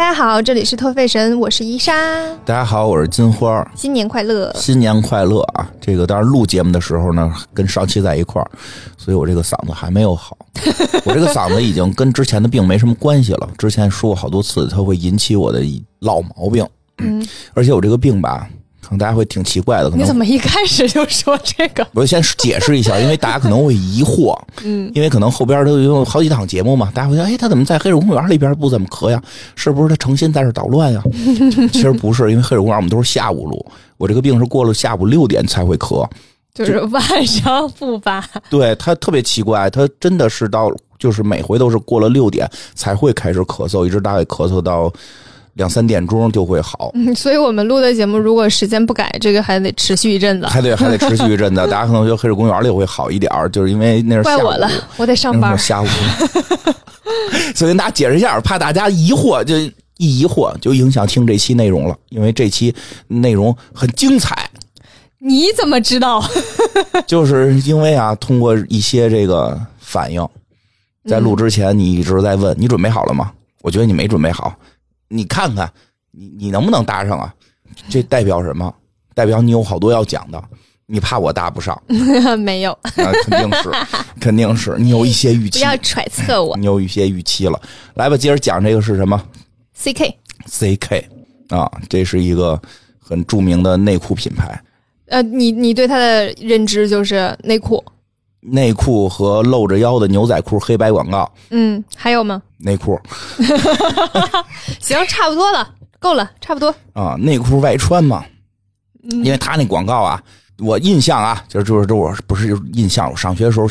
[0.00, 1.92] 大家好，这里是特费神，我是伊莎，
[2.46, 4.50] 大家好，我是金花，新年快乐！
[4.56, 5.70] 新年快乐啊！
[5.78, 8.50] 这个当然录节目的时候呢，跟上期在一块儿，
[8.96, 10.38] 所以我这个嗓子还没有好。
[11.04, 15.62] 我这个嗓子已经跟之前的病没什么关系了，之前说过好多次，它会引起我的
[15.98, 16.66] 老毛病。
[16.96, 17.22] 嗯，
[17.52, 18.48] 而且我这个病吧。
[18.90, 21.86] 可能大家会挺奇怪的，可能你怎么一开始就说这个？
[21.94, 29.22] 我先解释一下，因为大家可能会疑惑， 嗯，因为可能后边都有好几档节目嘛，大家会说，哎，他怎么在黑水公园里边不怎么咳呀？
[29.54, 31.00] 是不是他成心在这捣乱呀？
[31.72, 33.64] 其实不是，因为黑水公园我们都是下午录，
[33.96, 36.04] 我这个病是过了下午六点才会咳，
[36.52, 38.28] 就是晚上复发。
[38.50, 44.92] 对他特别奇怪，他真的是到就是每回都是过了六点才会开始咳嗽，一直大概咳嗽到。
[45.54, 51.60] 两三点钟就会好，所以我们录的节目如果时间不改，这个还得持续一阵子，还得还得持续一阵子。
[51.68, 55.86] 大家可能觉得黑水公园里会好一点就是因为那是怪我了，我得上班下午。
[57.54, 59.58] 所以跟大家解释一下，怕大家疑惑，就
[59.98, 62.74] 一疑惑就影响听这期内容了，因为这期
[63.08, 64.48] 内容很精彩。
[65.18, 66.24] 你怎么知道？
[67.06, 70.26] 就是因为啊，通过一些这个反应，
[71.06, 73.32] 在录之前你一直在问你准备好了吗？
[73.62, 74.54] 我觉得你没准备好。
[75.10, 75.70] 你看看，
[76.12, 77.34] 你你能不能搭上啊？
[77.88, 78.74] 这代表什么？
[79.14, 80.42] 代表你有好多要讲的，
[80.86, 81.80] 你怕我搭不上？
[82.38, 83.70] 没有，那肯定是，
[84.20, 85.58] 肯定是你有一些预期。
[85.58, 87.60] 不要揣测我，你有一些预期了。
[87.94, 89.22] 来吧，接着讲这个是什么
[89.76, 91.04] ？CK，CK
[91.48, 92.60] 啊，这是一个
[92.98, 94.58] 很著名的内裤品牌。
[95.06, 97.84] 呃，你你对它的认知就是内裤。
[98.40, 102.40] 内裤和露着腰的牛仔裤黑白广告，嗯，还有吗？
[102.56, 102.98] 内裤，
[104.80, 107.16] 行，差不多了，够了，差不多啊。
[107.18, 108.24] 内裤外穿嘛，
[109.02, 110.22] 因为他那广告啊，
[110.58, 113.66] 我印象啊，就是就是这我不是印象，我上学的时候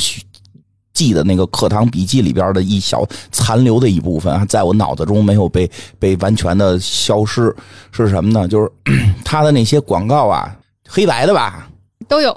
[0.94, 7.56] 记的那个课堂笔记里边的一小残留的一部分啊，在我脑子中没有被被完全的消失，
[7.92, 8.48] 是什么呢？
[8.48, 8.72] 就是
[9.26, 10.56] 他的那些广告啊，
[10.88, 11.70] 黑白的吧，
[12.08, 12.36] 都有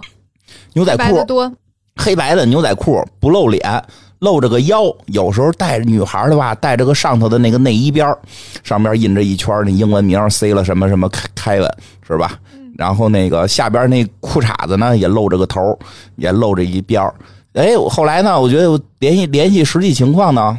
[0.75, 1.53] 牛仔裤多。
[1.97, 3.83] 黑白的牛仔裤不露脸，
[4.21, 8.07] 露着个腰，有时候带着女孩的吧，带着个上头的那个内衣边
[8.65, 11.77] 上边印着一圈那英文名，塞了什么什么开开文
[12.07, 12.39] 是吧？
[12.79, 15.79] 然后那个下边那裤衩子呢，也露着个头，
[16.17, 17.03] 也露着一边
[17.53, 20.57] 哎，后来呢，我觉得联系联系实际情况呢，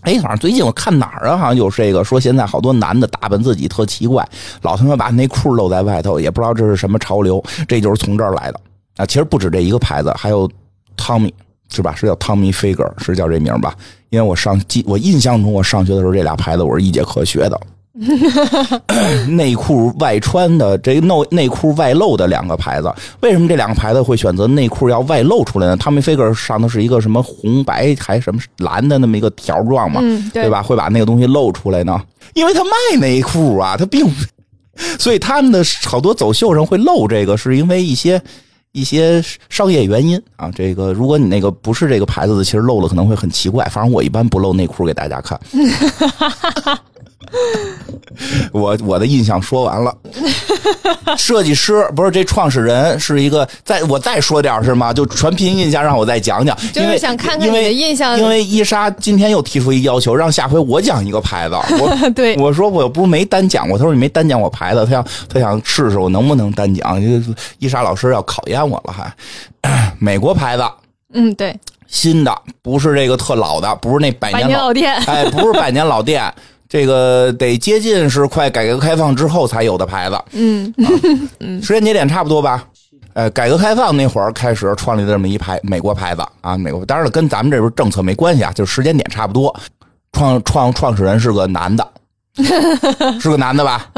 [0.00, 4.28] 哎，反正最近我看哪儿啊，好像有这个说现在好多男的打扮自己特奇怪，
[4.62, 8.60] 老他妈把内裤露在外头，也不知道这是什么潮流，这就是从这儿来的
[8.96, 9.06] 啊。
[9.06, 10.50] 其实不止这一个牌子，还有。
[10.96, 11.32] 汤米
[11.70, 11.94] 是吧？
[11.94, 13.74] 是叫汤米菲格，是叫这名吧？
[14.10, 17.60] 因为我上记，我印象中我上学的时候，这俩牌子我是一节课学的。
[19.28, 25.76] 内裤外穿的这内内裤外露的两个牌子，为什么这两个牌子会选择内裤要外露出来呢？
[25.76, 30.00] 汤米菲格上头是一个什么红白还什么蓝的那么一个条状嘛，
[30.32, 30.62] 对吧？
[30.62, 32.00] 会把那个东西露出来呢？
[32.32, 34.06] 因为他卖内裤啊，他并
[34.98, 38.20] 所以他们的好多走秀上会露这个，是因为一些。
[38.72, 43.64] 一些商业原因啊，这个如果你那个不是这个牌子的，其实漏了可能会很奇怪。
[43.66, 45.38] 反正我一般不露内裤给大家看。
[48.52, 49.94] 我我的印象说完了，
[51.16, 54.92] 设计师不是这创始人是一个，再我再说点是吗？
[54.92, 58.18] 就全凭印象让我再讲讲，就是想看看你的印象。
[58.18, 61.54] 因为伊莎今天又提出一要求，让下回我讲一个牌子。
[61.80, 67.00] 我 对我说我又不是没单讲过，他说你没单讲我牌子，他想他想试试我能不能单讲。
[67.58, 69.12] 伊莎老师要考验我了，还
[69.98, 70.64] 美国牌子，
[71.14, 76.32] 嗯对，新的不是这个特老的，不是那百年老店，哎，不是百年老店。
[76.72, 80.72] 这个得接近是快改革开放之后才有的牌子，嗯
[81.40, 82.64] 嗯， 时间节点差不多吧？
[83.12, 89.54] 呃，改革开放那会儿开始创立的这么一牌美国牌子啊，美国当然了，跟咱们这边政策没关系啊，就是时间点差不多。
[90.12, 91.86] 创创创始人是个男的，
[93.20, 93.90] 是个男的吧？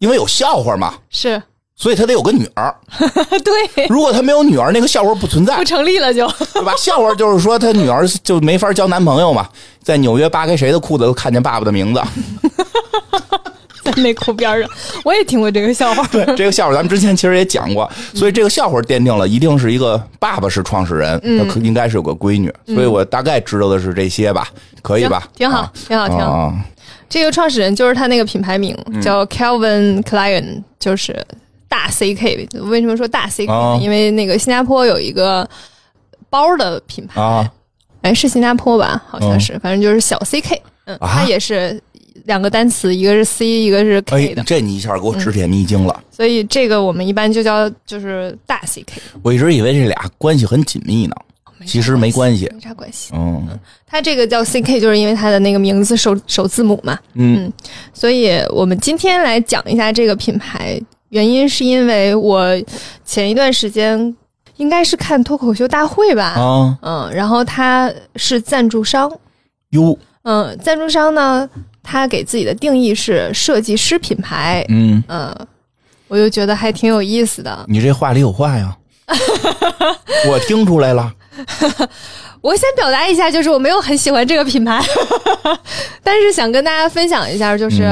[0.00, 0.94] 因为有笑话嘛。
[1.10, 1.40] 是。
[1.78, 2.74] 所以他得有个女儿，
[3.44, 3.86] 对。
[3.88, 6.26] 如果他没有女儿，那个笑话不存在，不成立了，就。
[6.54, 6.72] 对吧？
[6.78, 9.46] 笑话就是说他女儿就没法交男朋友嘛，
[9.82, 12.00] 在纽约扒开谁的裤子都看见爸爸的名字，
[13.84, 14.70] 在内裤边上。
[15.04, 21.20] 我也听过这个笑话，对这个笑话咱们之前其实也讲过，所以这个笑话奠定了一定是一个爸爸是创始人，
[21.62, 24.48] 应该是有个闺女，所以我大概知道的是这些吧，
[24.80, 25.28] 可以吧？
[25.36, 26.54] 挺好，挺好，挺好。
[27.08, 31.14] 这个创始人就是他那个品牌名叫 Calvin Klein，就是。
[31.76, 33.78] 大 CK 为什么说大 CK 呢？
[33.82, 35.46] 因为那个新加坡有一个
[36.30, 37.50] 包的品牌，
[38.00, 39.04] 哎，是新加坡吧？
[39.06, 40.58] 好像是，反正就是小 CK。
[40.86, 41.78] 嗯，它也是
[42.24, 44.42] 两个单词，一个是 C，一个是 K 的。
[44.44, 46.02] 这你一下给我指点迷津了。
[46.10, 48.96] 所以这个我们一般就叫就是大 CK。
[49.22, 51.14] 我一直以为这俩关系很紧密呢。
[51.66, 53.12] 其实没关系，没啥关系。
[53.14, 53.46] 嗯，
[53.86, 56.98] 它这个叫 CK，就是因为它的那个名字首首字母嘛。
[57.14, 57.52] 嗯，
[57.92, 62.46] 所以我们今天来讲一下这个品牌，原因是因为我
[63.04, 64.14] 前一段时间
[64.56, 66.34] 应该是看脱口秀大会吧。
[66.36, 69.10] 啊，嗯，然后他是赞助商。
[69.70, 71.48] 哟，嗯，赞助商呢，
[71.82, 74.64] 他给自己的定义是设计师品牌。
[74.68, 75.34] 嗯嗯，
[76.08, 77.64] 我就觉得还挺有意思的。
[77.68, 78.76] 你这话里有话呀。
[80.28, 81.12] 我听出来了。
[82.40, 84.80] 我先表达一下，就是我没有很喜欢这个品牌，
[86.02, 87.84] 但是想跟大家分享一下，就是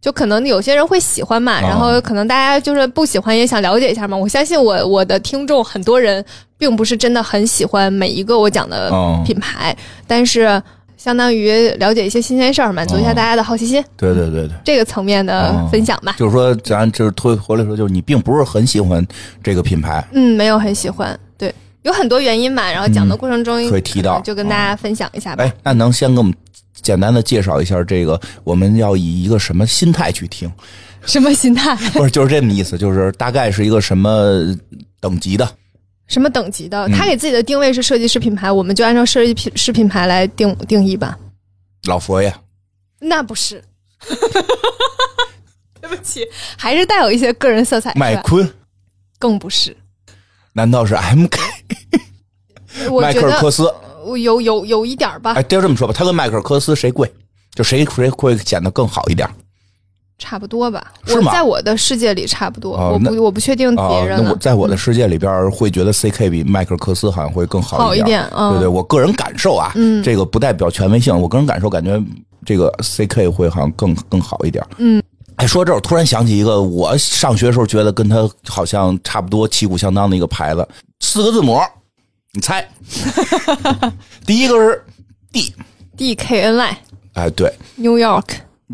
[0.00, 4.16] 就可能有些人会喜欢嘛，然后可能大家就是不喜欢，也想了解一下嘛。
[4.16, 6.24] 我相信我我的听众很多人
[6.56, 8.90] 并不是真的很喜欢每一个我讲的
[9.24, 9.76] 品牌，
[10.06, 10.62] 但是。
[11.00, 13.82] 相当于了解一些新鲜事儿，满足一下大家的好奇心。
[13.96, 16.14] 对对对对，这个层面的分享吧。
[16.18, 19.02] 就是说，咱就是推回来说，就是你并不是很喜欢
[19.42, 20.06] 这个品牌。
[20.12, 21.18] 嗯，没有很喜欢。
[21.38, 21.54] 对，
[21.84, 22.70] 有很多原因嘛。
[22.70, 25.42] 然后讲的过程中会提到，就跟大家分享一下吧。
[25.42, 26.34] 哎，那能先给我们
[26.82, 28.20] 简单的介绍一下这个？
[28.44, 30.50] 我们要以一个什么心态去听？
[31.06, 31.74] 什么心态？
[31.92, 34.54] 不是，就是这么意思，就是大概是一个什么
[35.00, 35.48] 等级的？
[36.06, 36.88] 什么等级的？
[36.88, 41.18] 他给自己的定位是设计师品牌，我们就按照设计品师品牌来定定义吧。
[41.84, 42.34] 老佛爷？
[42.98, 43.62] 那不是。
[45.80, 47.92] 对不起，还是带有一些个人色彩。
[47.94, 48.48] 麦昆？
[49.18, 49.76] 更不是。
[50.52, 51.40] 难道是 M K？
[53.00, 53.72] 迈克尔科斯？
[54.16, 55.32] 有有有一点吧。
[55.32, 57.12] 哎，就这么说吧，他跟迈克尔科斯谁贵？
[57.54, 59.28] 就谁谁会显得更好一点？
[60.18, 64.22] 差不多吧，我在我的世界里差不多，我不我不确定别人。
[64.22, 68.20] 那我在我的世界里边会觉得 C K 比迈克尔科斯好像会更好一点。
[68.28, 69.72] 好一点对对，我个人感受啊，
[70.04, 71.18] 这个不代表权威性。
[71.18, 71.98] 我个人感受感觉
[72.44, 74.62] 这个 C K 会好像更更好一点。
[74.76, 75.02] 嗯，
[75.36, 80.68] 哎，说这我突然想起一个，我上学时候觉得跟他好像差不多旗鼓相当的一个牌子，
[81.00, 81.58] 四个字母，
[82.32, 82.66] 你猜？
[84.24, 84.84] 第一个是
[85.32, 85.52] D
[85.96, 86.78] D K N Y。
[87.14, 88.24] 哎，对，New York。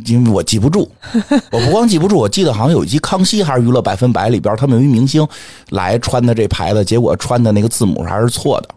[0.04, 0.90] 因为我记不住，
[1.50, 5.26] 我不光记不住，我记得好像有一集《康熙》还是《娱乐百分百》里边，他们有一明星
[5.70, 8.68] 来穿的这牌子，结果穿的那个字母还是错的，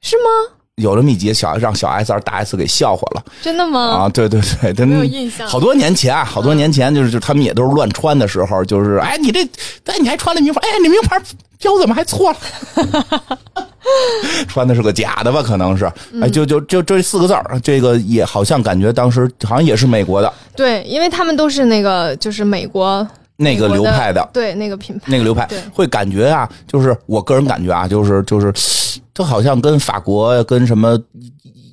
[0.00, 0.56] 是吗？
[0.76, 3.78] 有这么一集，小让小 S 大 S 给笑话了，真的吗？
[3.80, 4.40] 啊，对对
[4.72, 5.46] 对，没有印象。
[5.46, 9.44] 好多年前啊，好多年前，就是就他们也都是乱穿的时候，就是哎，你这，
[9.84, 11.20] 哎，你还穿了名牌，哎，你名牌
[11.58, 12.38] 标怎么还错了？
[14.48, 15.42] 穿的是个假的吧？
[15.42, 15.84] 可能是，
[16.22, 20.32] 哎，就就就这四个字儿，这个也好像感觉当时好像也是美国的。
[20.56, 23.06] 对，因为他们都是那个就是美国
[23.42, 25.04] 那个流派的，对那个品牌。
[25.06, 30.98] 那个流派，会感觉啊，就是我个人感觉啊，就是就是，它好像跟法国、跟什么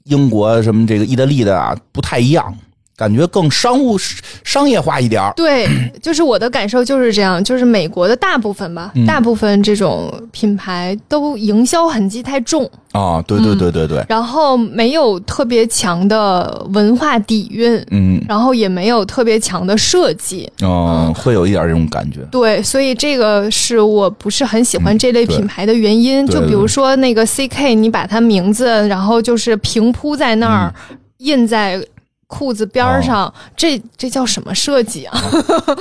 [0.06, 2.54] 英国、什么这个意大利的啊不太一样。
[3.00, 3.98] 感觉更商务、
[4.44, 5.32] 商业化一点儿。
[5.38, 5.66] 对，
[6.04, 7.42] 就是我的感受就是这样。
[7.42, 13.24] 就是美国的大部分吧，大部分这种品牌都营销痕迹太重啊。
[13.26, 14.06] 对对对对对。
[14.10, 22.20] 然后没有特别强的文化底蕴，嗯，然后也没有特别强的设计，嗯，会有一点这种感觉。
[22.30, 26.28] 对，所以这个是我不是很喜欢这类品牌的原因。
[26.28, 30.74] 就比如说那个 CK，你把它名字，然后就是平铺在那儿，
[31.20, 31.82] 印在。
[32.30, 35.20] 裤子边上，这这叫什么设计啊？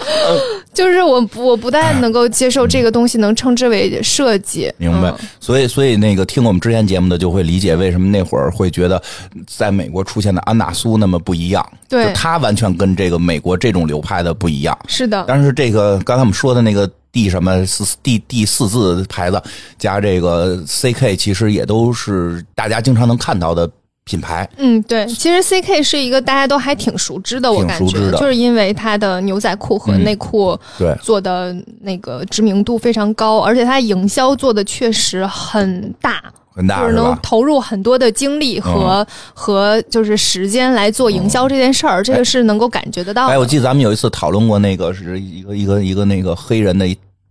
[0.73, 4.73] 就是我我不太能够接受这个东西能称之为设计。
[4.79, 9.01] 明白，所以所以那个听我们之前节目的就会理解为什么那会儿会觉得
[9.47, 11.73] 在美国出现的安娜苏那么不一样。
[11.87, 14.77] 对，它完全跟这个美国这种流派的不一样。
[14.89, 19.43] 是的，但是这个刚才我们说的那个 D 什么四 D D 四字牌子
[19.79, 23.71] 加这个 CK，其实也都是大家经常能看到的。
[24.09, 30.97] 品牌，嗯，对，其实 C K 是一个大家都还挺熟知的，我感觉，就是因为它的牛仔裤和内裤对。
[31.03, 43.27] 做的那个知名度非常高，而且它营销做的确实很大，很大，就是能投入很多的精力和和就是时间来做营销这件事儿，这个是能够感觉得到。
[43.27, 46.89] 哎，我记得咱们有一次讨论过那个是一个一个一个那个黑人的。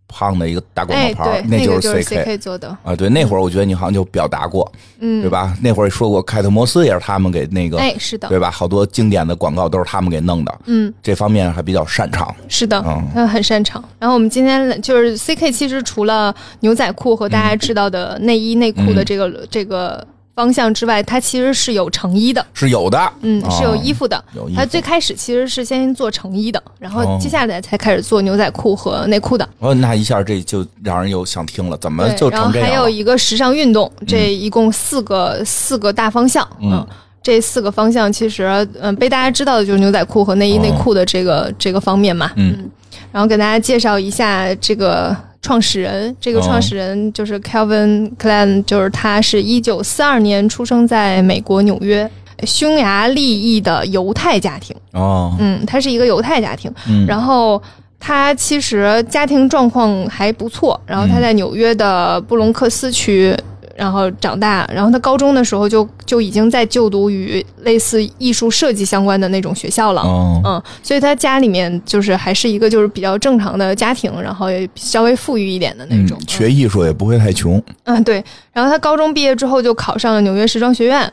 [0.08, 2.96] 胖的一个大广告牌，那就是 C K 做的啊。
[2.96, 5.56] 对，那会儿我觉得你好像就表达过，嗯，对吧？
[5.62, 8.50] 那会儿说过，凯特摩斯也是他们给那个，哎，是的，对吧？
[8.50, 12.34] 好多经典的广告都是他们给弄的，嗯，这方面还比较擅长。
[12.48, 12.82] 是的，
[13.16, 13.84] 嗯很擅长。
[14.00, 20.06] 然后我们今天就是 C K，其实除了牛仔裤和大家知道的内衣内裤的这个这个。
[20.38, 24.24] 方向之外，它其实是有成衣的，是有的，嗯，是有衣服的。
[24.36, 29.50] 有它最开始其实是先做成衣的，然后接下来才开始做牛仔裤和内裤的。
[29.58, 32.68] 哦，那一下这就让人又想听了，怎么就成这样？
[32.68, 36.48] 然后还有一个时尚运动，这一共四个四个大方向。
[36.62, 36.86] 嗯，
[37.24, 38.46] 这四个方向其实
[38.80, 42.32] 嗯被大家知道的就是牛仔裤和内衣内裤的这个这个方面嘛。
[42.36, 42.70] 嗯，
[43.12, 45.18] 然后给大家介绍一下这个。
[45.48, 46.14] 创始人。
[46.20, 52.10] 这个创始人就是 Calvin Klein，就是他是一九四二年出生在美国纽约，
[52.44, 54.76] 匈牙利裔的犹太家庭。
[54.92, 56.70] 哦，嗯，他是一个犹太家庭，
[57.08, 57.62] 然后
[57.98, 63.34] 他其实家庭状况还不错，然后他在纽约的布隆克斯区。
[63.78, 70.02] 然后长大，然后他高中的时候就就已经在就读于类似艺术设计相关的那种学校了，
[70.44, 81.10] 嗯，所以他家里面就是还是一个就是比较正常的家庭，然后也稍微富裕一点的那种，学艺术也不会太穷，嗯，对，然后他高中毕业之后就考上了纽约时装学院。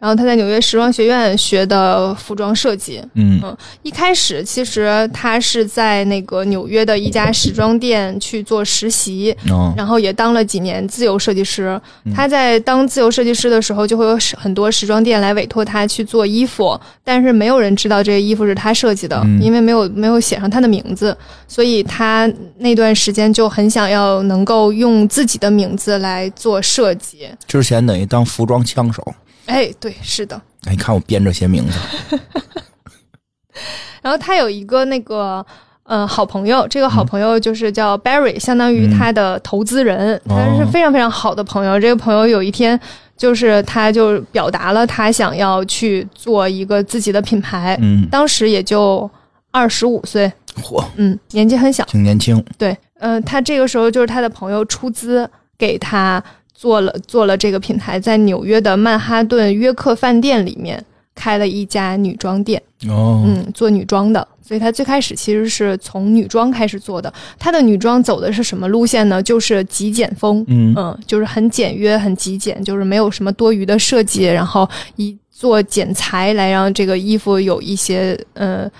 [0.00, 9.36] 然后他在纽约时装学院学的服装设计，嗯嗯，一开始其实他是在那个纽约的一家时装店去做实习，
[9.76, 11.78] 然后也当了几年自由设计师。
[12.14, 21.14] 他在当自由设计师的时候，就会有很多时装店来委托他去做衣服，但是没有人知道这些衣服是他设计的，因为没有没有写上他的名字，
[21.46, 22.26] 所以他
[22.56, 27.28] 那段时间就很想要能够用自己的名字来做设计。
[27.46, 29.06] 之前等于当服装枪手。
[29.50, 30.40] 哎，对，是的。
[30.64, 31.78] 哎，你看我编这些名字。
[34.00, 35.44] 然后他有一个那个
[35.82, 41.78] 呃好朋友，这个好朋友就是叫 Barry，相当于他的投资人，他是非常非常好的朋友。
[41.78, 42.78] 这个朋友有一天
[43.16, 49.10] 就是他就表达了他想要去做一个自己的品牌，嗯，当时也就
[49.50, 52.42] 二十五岁，嚯，嗯，年纪很小，挺年轻。
[52.56, 55.28] 对，嗯，他这个时候就是他的朋友出资
[55.58, 56.22] 给他。
[56.60, 62.62] 做了做了这个品牌，在纽约的曼哈顿约克饭店里面开了一家女装店。
[62.86, 67.10] 哦，嗯，做女装的，所以她最开始其实是从女装开始做的。
[67.38, 69.22] 她的女装走的是什么路线呢？
[69.22, 78.70] 就是极简风，嗯嗯，就是很简约、很极简，就是没有什么多余的设计，然后以做剪裁来让这个衣服有一些呃。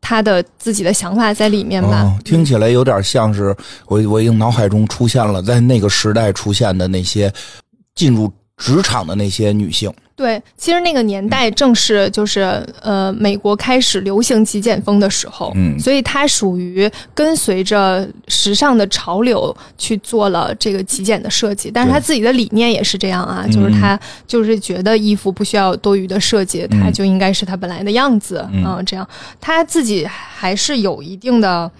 [0.00, 7.32] 他的自己的想法在里面吧，听起来有点像是我我已经脑海中出现了在那个时代出现的那些
[7.94, 8.32] 进入。
[8.56, 29.06] 职场的那些女性，对，其实那个年代正是就是呃，美国开始流行极简风的时候，嗯，所以她属于跟随着时尚的潮流去做了这个极简的设计，但是她自己的理念也是这样啊，就是她就是觉得衣服不需要多余的设计，它就应该是它本来的样子，嗯，这样，
[29.38, 31.70] 她自己还是有一定的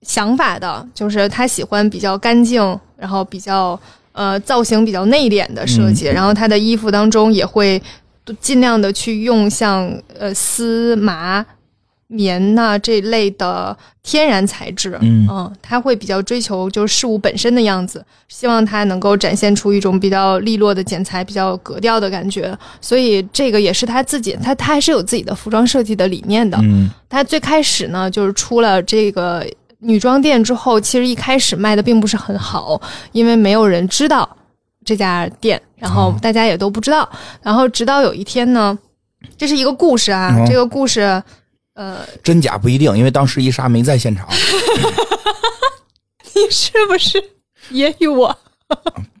[0.00, 3.78] 想法的，就是她喜欢比较干净，然后比较。
[4.12, 7.80] 呃，造型比较内敛的设计，然后他的衣服当中也会
[8.40, 11.44] 尽量的去用像呃丝麻、
[12.08, 26.58] 棉呐这类的天然材质，嗯，他会比较追求就是事物本身的样子，希望它能够展现出一种比较利落的剪裁、比较格调的感觉，所以这个也是他自己，他他还是有自己的服装设计的理念的。
[26.62, 29.46] 嗯，他最开始呢，就是出了这个。
[29.84, 34.28] 女装店之后，其实一开始卖的并不是很好，因为没有人知道
[34.84, 37.08] 这家店，然后大家也都不知道。
[37.42, 38.78] 然后直到有一天呢，
[39.36, 41.22] 这是一个故事啊，这个故事，
[41.74, 44.28] 呃，真假不一定，因为当时伊莎没在现场。
[46.34, 47.20] 你是不是
[47.72, 48.36] 揶揄我？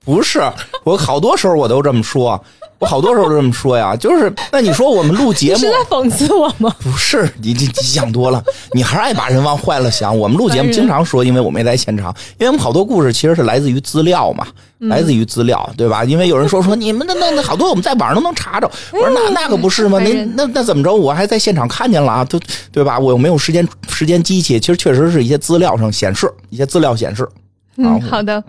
[0.04, 0.40] 不是，
[0.84, 2.42] 我好多时候我都这么说。
[2.82, 6.74] 我好多时候都这么说呀，就是那你说我们录节目 是在讽刺我吗？
[6.80, 10.18] 不是，你你你想多了，你还是爱把人往坏了想。
[10.18, 14.44] 我们录节目经常说，因为我没在现场，因为我们好多故事其实是来自于资料嘛，
[14.80, 16.04] 来自于资料，对吧？
[16.04, 20.00] 因为有人说说你们那那那好多我们在网上都能查着，我说那那可不是吗？
[20.00, 20.92] 您那那怎么着？
[20.92, 22.40] 我还在现场看见了啊，都
[22.72, 22.98] 对吧？
[22.98, 27.28] 我又没有时间时间机器，其实确实是一些资料上显示，一些资料显示。
[27.76, 28.42] 嗯，好的。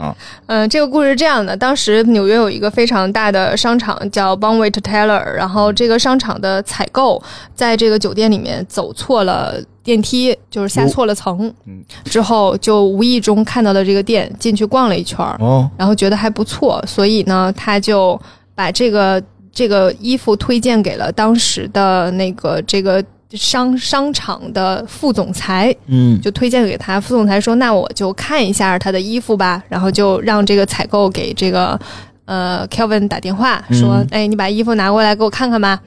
[0.48, 7.22] 嗯，这个故事是这样的：当时纽约有一个非常大的商场叫 Bonwit Taylor，然后这个商场的采购
[7.56, 11.54] 在这个酒店里面走错了电梯，就是下错了层。
[11.66, 18.20] 嗯，之后就无意中看到了这个店，进去逛了一圈哦，然后觉得还不错，所以呢，他就
[18.54, 23.04] 把这个这个衣服推荐给了当时的那个这个。
[23.34, 27.00] 商商场的副总裁，嗯，就推荐给他。
[27.00, 31.80] 副总裁说：“那我就看一下他的衣服吧。”然后就让这个采购给这个
[32.26, 35.80] 呃 Kelvin 打电话说：“哎，你把衣服拿过来给我看看吧。”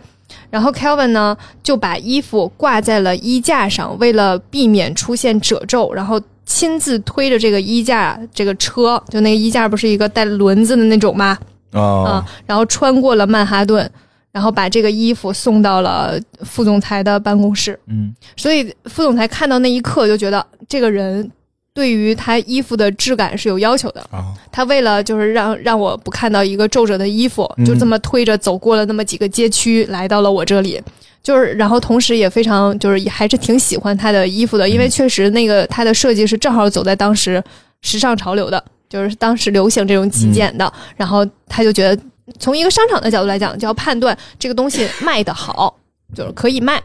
[0.51, 11.39] 然后 Kelvin 呢就把衣服挂在了衣架上，为了避免出现褶皱，然后亲自推着这个衣架这个车，就那个衣架不是一个带轮子的那种吗？
[11.73, 13.89] 啊，然后穿过了曼哈顿。
[14.37, 17.79] 然后把这个衣服送到了副总裁的办公室。
[17.87, 21.31] 嗯，所以副总裁看到那一刻就觉得这个人
[21.73, 24.35] 对于他衣服的质感是有要求的啊。
[24.53, 30.79] 他为了就是让让我不看到一个皱褶的衣服，就这么推着走过了那么几个街区，来到了我这里。
[31.23, 37.43] 就是然后同时也非常就是还是挺喜欢他的衣服的，因为确实那个他的设计是正好走在当时。
[37.83, 40.73] 时尚潮流的，就是当时流行这种极简的。
[40.97, 42.03] 然后他就觉得，
[42.39, 45.75] 从一个商场的角度来讲，就要判断这个东西卖的好，
[46.15, 46.83] 就是可以卖。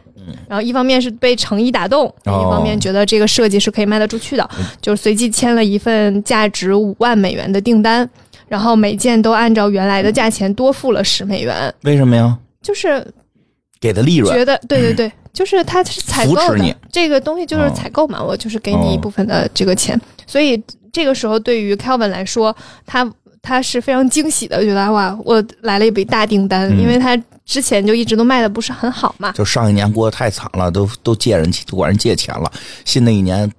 [0.48, 4.48] 然后一方面是被诚意打动，另一方面觉得这个设计是可以卖得出去的，
[4.80, 8.08] 就随即签了一份价值五万美元的订单，
[8.46, 11.74] 然后每件都按照原来的价钱多付了十美元。
[11.82, 12.38] 为什么呀？
[12.62, 13.04] 就是
[13.80, 14.32] 给的利润。
[14.32, 20.00] 觉得对对对，就是他是采购的这个东西就是采购嘛，我就是给你一部分的这个钱。
[20.24, 22.54] 所以这个时候对于 Kelvin 来说，
[22.86, 23.04] 他
[23.42, 27.20] 他是非常惊喜的，觉得哇，我来了一笔大订单，因为他。
[27.44, 32.50] 之前就一直都卖的不是很好嘛，就上一年过得太惨了，都都借人都管人借钱了。
[32.84, 33.50] 新的一年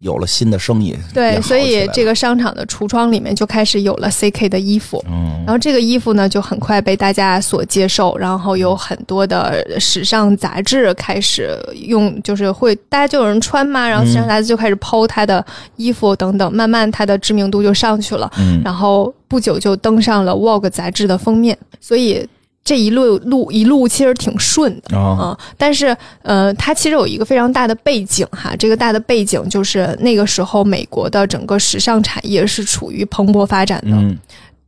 [0.00, 5.02] 有了新的生意，对，所以这个商场的橱窗里面就开始有了 CK 的衣服。
[5.08, 15.44] 嗯，然后这个衣服呢就很快被大家所接受，然后有很多的时尚杂志开始用，就是会大家就有人穿嘛，然后时尚杂志就开始抛他的
[15.76, 18.30] 衣服等等，慢慢他的知名度就上去了。
[18.38, 22.28] 嗯，然后不久就登上了 Vogue 杂志的封面，所以。
[22.66, 28.56] 这一路路一路其实挺顺的啊，但是呃，它其实有一个非常大的背景哈。
[28.58, 34.16] 这个大的背景就是那个时候美国的整个时尚产业是处于蓬勃发展的，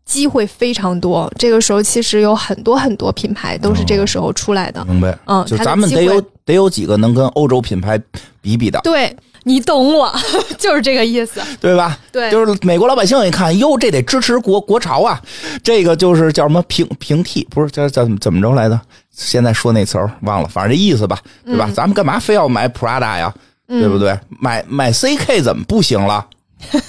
[0.05, 1.28] 机会非常多。
[1.37, 4.85] 这个时候其实有很多很多品牌都是这个时候出来的。
[4.85, 8.00] 明白，嗯，就咱们得有得有几个能跟欧洲品牌
[8.40, 8.81] 比比的。
[8.85, 9.12] 对。
[9.49, 10.14] 你懂我，
[10.59, 11.99] 就是这个意思，对吧？
[12.12, 15.19] 对，就是美国老百姓一看，哟，这得支持国国潮啊！
[15.64, 18.78] 这个就是叫什么平平替，不是叫叫怎么着来的？
[19.11, 21.71] 现在说那词儿忘了，反正这意思吧，对吧？
[21.75, 23.33] 咱们干嘛非要买 Prada 呀？
[23.67, 24.19] 对不对？
[24.28, 26.26] 买买 CK 怎么不行了？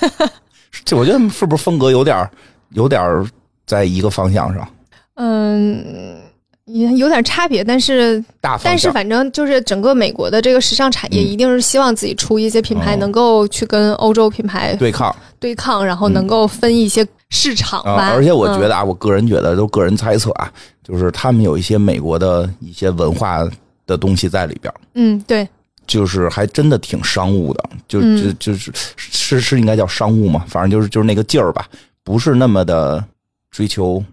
[0.84, 2.30] 这我觉得是不是风格有点
[2.72, 3.26] 有点
[3.66, 4.68] 在一个方向上？
[5.16, 6.29] 嗯。
[6.72, 8.24] 也有点差别，但是
[8.64, 18.12] 但是反正就是整个美国的这个时尚产业，一定是希望自己出一些品牌，能够去跟欧洲品牌对抗对抗，然后能够分一些市场吧。
[18.14, 20.52] 而且我觉得啊，我个人觉得，都个人猜测啊，
[20.84, 23.40] 就是他们有一些美国的一些文化
[23.88, 24.74] 的东西在里边。
[24.94, 25.48] 嗯，对，
[25.88, 31.68] 就是还真的挺商务的，就就就是是是应该叫商务嘛，反正就是就是那个劲儿吧，
[32.04, 33.04] 不是那么的
[33.50, 34.04] 追求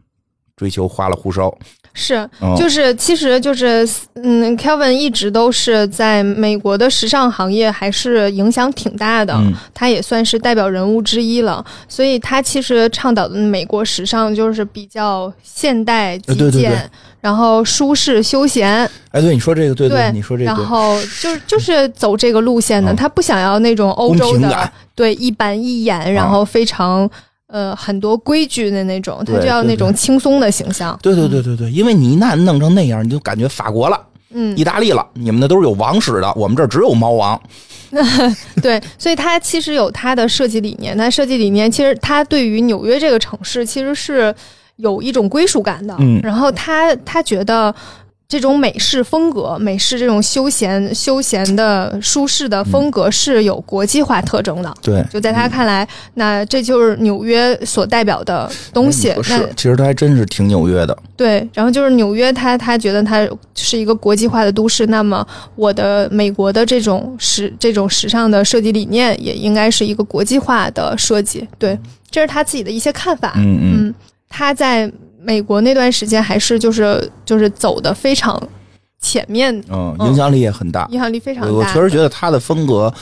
[0.57, 1.55] 追求花里胡哨。
[1.99, 2.29] 是，
[2.59, 3.89] 就是，其实就是，
[4.23, 9.35] 嗯，Kevin 一直都是在美国的时尚行业还是影响挺大的，
[9.73, 11.65] 他也算是代表人物之一了。
[11.89, 16.91] 所以他其实倡导的美国时尚就是比较现代、极简，
[17.23, 18.89] 然后舒适、休闲。
[19.13, 27.11] 哎，对，你说这个，对对，你说这个，然后就是就是走这个路线的，他不想要那种欧洲的，对，一板一眼，然后非常。
[27.49, 30.99] 呃，很多规矩的那种，他就要那种轻松的形象。
[31.01, 37.41] 对对对对对，因为你一旦弄成那样，你就感觉法国了，嗯，意大利了，你们那都是有王室的，我们这只有猫王。
[38.61, 44.35] 对，所以他其实有他的设计理念，他设计理念其实他对于纽约这个城市其实是
[44.77, 45.95] 有一种归属感的。
[46.01, 47.75] 嗯，然后他他觉得。
[48.29, 54.75] 这种美式风格，美式这种休闲、休闲的、舒适的风格是有国际化特征的。
[54.83, 59.15] 对，就在他看来，那这就是纽约所代表的东西。
[59.29, 60.99] 那其实他还真是挺纽约的。
[61.17, 64.87] 对，然后就是纽约，他他觉得他是一个国际化的都市。
[64.87, 71.47] 那么，我的美国的这种时这种时尚的设计理念，也应该是一个国际化的设计。
[71.61, 71.79] 对，
[72.11, 73.35] 这是他自己的一些看法。
[73.37, 73.95] 嗯嗯，
[74.29, 74.91] 他在。
[75.27, 78.41] 美国那段时间还是就是就是走的非常
[79.01, 81.51] 前面，嗯，影响力也很大，影响力非常大。
[81.51, 82.93] 我确实觉得他的风格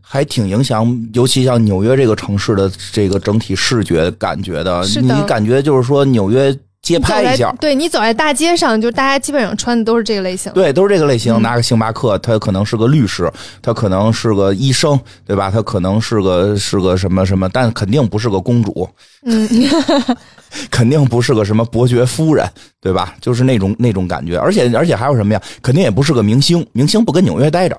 [0.00, 4.84] 还挺影响，尤其像纽约这个城市的这个整体视觉感觉的。
[5.02, 11.42] 你感觉就是说纽约街拍一下，对你走在大街上，就大家基本上穿的都是这个类型，对，都是这个类型。
[11.42, 15.50] 拿个星巴克，他可能是个律师，他可能是个医生，对吧？
[15.50, 18.88] 他可能是个是个什么什么，但肯定不是个公主。
[19.24, 19.48] 嗯。
[20.70, 22.48] 肯定不是个什么伯爵夫人，
[22.80, 23.14] 对吧？
[23.20, 25.42] 就是那种那种感觉，而且而且还有什么呀？
[25.62, 27.78] 肯定也不是个明星，明星不跟纽约待着，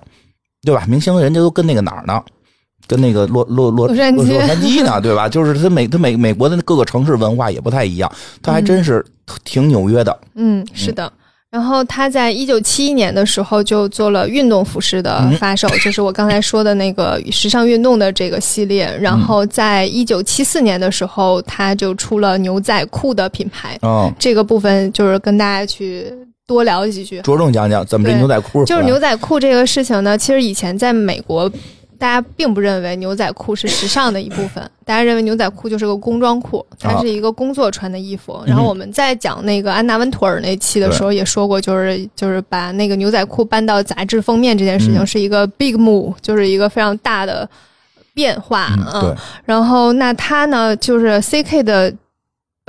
[0.64, 0.86] 对吧？
[0.88, 2.22] 明星人家都跟那个哪儿呢？
[2.88, 5.30] 跟那个洛洛洛洛杉矶呢，对吧？
[5.30, 9.06] 就是他美他美美国的各个城市文化也不太一样，他还真是
[9.44, 10.20] 挺纽约的。
[10.36, 11.12] 嗯，是的。
[11.52, 18.88] 然后他在一九七一年的时候就做了运动服饰的发售，就是我刚才说的那个时尚运动的这个系列。
[19.02, 23.76] 然后在一九七四年的时候，他就出了牛仔裤的品牌。
[23.82, 26.06] 哦，这个部分就是跟大家去
[26.46, 28.64] 多聊几句，着重讲讲怎么这牛仔裤。
[28.66, 31.52] 就是牛仔裤这个事情呢，其实以前在美国。
[32.00, 38.42] 大家并不认为牛仔裤是时尚的一部分，大家认为牛仔裤就是个工装裤，它是一个工作穿的衣服。
[38.48, 47.48] 然后我们在讲那个安娜温图尔那期的时候也说过，就是就是把那个牛仔裤搬到杂志封面这件事情是一个 big move，就是一个非常大的。
[48.12, 49.00] 变化啊。
[49.00, 49.16] 对。
[49.46, 51.94] 然后那他呢，就是 CK 的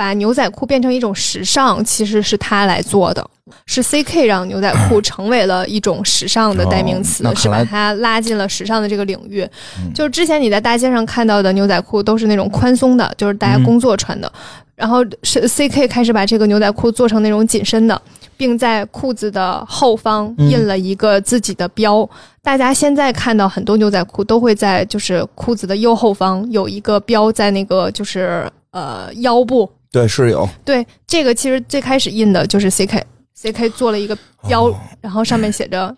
[0.00, 3.22] 把牛仔裤变成一种时尚，其实是他来做的。
[3.66, 9.46] 是 CK 让牛仔裤 成为了一种时尚的代名词，是把它拉进了时尚的这个领域。
[9.94, 14.32] 就是之前你在大街上看到的牛仔裤都是那种宽松的，就是大家工作穿的。
[14.74, 18.00] 然后是 CK 开始把这个牛仔裤做成那种紧身的，
[18.38, 22.08] 并在裤子的后方印了一个自己的标。
[22.42, 29.70] 大家现在看到很多牛仔裤都会在就是裤子的右后方有一个标，在那个就是呃腰部。
[29.92, 30.48] 对，是有。
[30.64, 33.02] 对，这个其实最开始印的就是 CK。
[33.34, 33.70] C.K.
[33.70, 34.14] 做了一个
[34.46, 35.96] 标，然后上面写着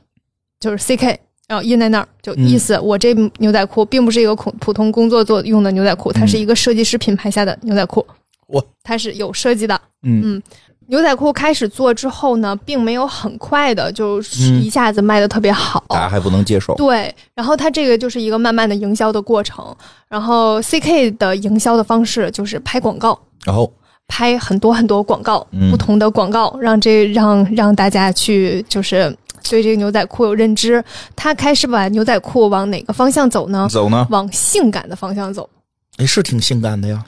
[0.61, 1.18] 就是 C.K.
[1.48, 8.07] 然后印在那儿，就意思我这牛仔裤并不是一个普普通工作做用的牛仔裤，它是一个设计师品牌下的牛仔裤。
[8.46, 9.74] 我它是有设计的。
[10.05, 10.42] 嗯嗯，
[10.87, 14.20] 牛仔裤开始做之后呢，并没有很快的就
[14.62, 16.76] 一下子卖的特别好，大家还不能接受。
[16.76, 19.76] 对，然后它这个就是一个慢慢的营销的过程。
[20.09, 21.11] 然后 C.K.
[21.11, 23.18] 的营销的方式就是拍广告。
[23.44, 23.72] 然后。
[24.08, 29.14] 拍很多很多广告，不同的广告，让这让让大家去就是
[29.48, 30.84] 对这个牛仔裤有认知。
[31.16, 33.66] 他开始把牛仔裤往哪个方向走呢？
[33.70, 34.06] 走呢？
[34.10, 35.48] 往性感的方向走。
[35.96, 37.02] 哎，是挺性感的呀。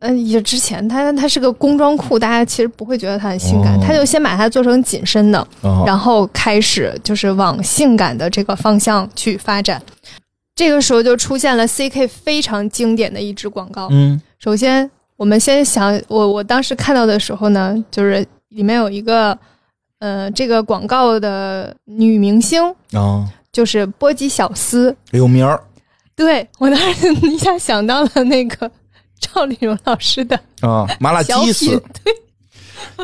[0.00, 3.78] 嗯，也之前他他是个工装裤，大家其实不会觉得它很性感。
[3.80, 5.46] 他就先把它做成紧身的，
[5.86, 9.80] 然后开始就是往性感的这个方向去发展。
[10.56, 13.86] 这个时候就出现了 CK 非常经典的一支广告。
[13.92, 14.90] 嗯，首先。
[15.22, 19.38] 我们先想，我我当时看到的时候呢，就是里面有一个，
[20.00, 22.60] 呃，这个广告的女明星
[22.92, 25.62] 啊，就是波吉小丝，有名儿。
[26.16, 28.68] 对我当时一下想到了那个
[29.20, 32.12] 赵丽蓉老师的啊，麻辣鸡丝，对，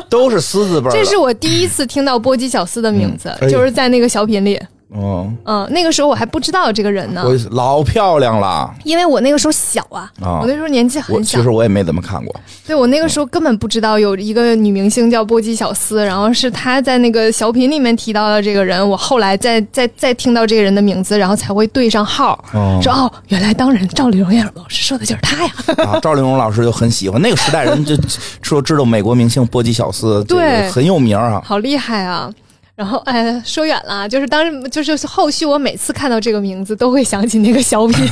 [0.09, 0.89] 都是“丝”字辈。
[0.89, 4.61] 这是我第一次听到波吉小丝的名字，就是在那个小品里。
[4.91, 22.43] 哦，嗯，那个时候我还不知道这个人呢，我老漂亮了，因为我那个时候小啊，我那时候年纪很小，其实我也没怎么看过，对我那个时候根本不知道有一个女明星叫波姬小丝，然后是她在那个小品里面提到了这个人，我后来再再再听到这个人的名字，然后才会对上号，
[22.81, 25.53] 说哦，原来当然赵丽蓉老师说的就是她呀，
[25.85, 27.95] 啊， 赵丽蓉老师就很喜欢那个时代人就
[28.41, 32.31] 说知道美国明星波姬小丝，对，很有名啊，好厉害啊。
[32.79, 38.07] 然后，哎，说远了，就是当时，就是后续，我每次看到这个名字，都会想起那个小品。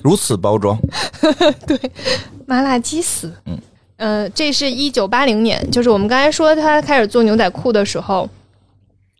[0.00, 0.78] 如此包装，
[1.68, 1.78] 对，
[2.46, 3.30] 麻辣鸡丝。
[3.44, 3.58] 嗯，
[3.98, 8.26] 呃，这是一九八零年，就是我们刚才说他开始做牛仔裤的时候，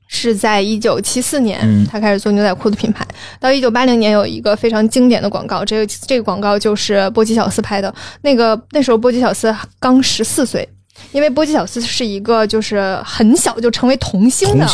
[0.08, 3.06] 是在一九七四年，他开始做牛仔裤的品牌。
[3.38, 7.94] 到一九八零年，有一个非常经典的广告，这个这个广告就是波吉小斯拍的。
[8.22, 10.66] 那个那时候波吉小斯刚十四岁。
[11.12, 14.66] 因为波吉小斯是一个就是很小就成为童星的，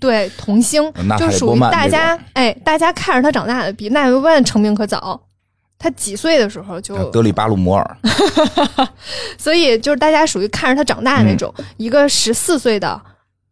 [0.00, 5.20] 对童星，就属于大家哎，大家看着他长大的，比奈维万成名可早。
[5.78, 7.96] 他几岁的时候就德里巴鲁摩尔，
[9.36, 13.00] 所以就是大家属于看着他长大的那种，一个十四岁的。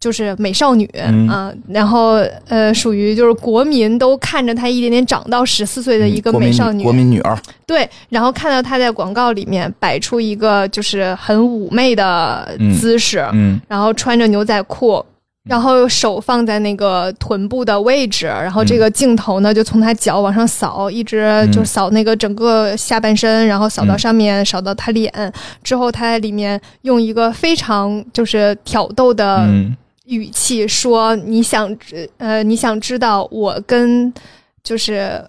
[0.03, 0.85] 就是美少女
[1.31, 2.15] 啊，然后
[2.49, 7.39] 呃，属于就是国民都看着她一点点长到十四岁的一个美少女，国民女儿。
[7.65, 15.07] 对，然后看到她在广告里面摆出一个就是很妩媚的姿势，嗯，然后穿着牛仔裤，
[15.49, 29.47] 然后手放在那个臀部的位置，然后这个镜头呢就从她脚往上扫，一直就扫那个整个下半身，然后扫到上面，扫到她脸之后，她在里面用一个非常就是挑逗的。
[30.07, 34.13] 语气说：“你想知呃，你想知道我跟
[34.65, 35.25] 就是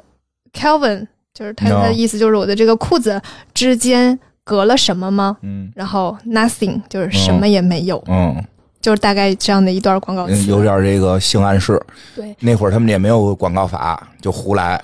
[0.52, 3.22] Kelvin，就是他的意思，就是我的这个裤子
[3.54, 5.38] 之间隔了什么吗？
[5.42, 8.44] 嗯，然后 nothing 就是什么也没有，嗯，
[8.82, 11.80] 就是大概这样的一段广告词，有点这个性暗示。
[12.16, 14.84] 对，那会儿他们也没有广告法，就胡来。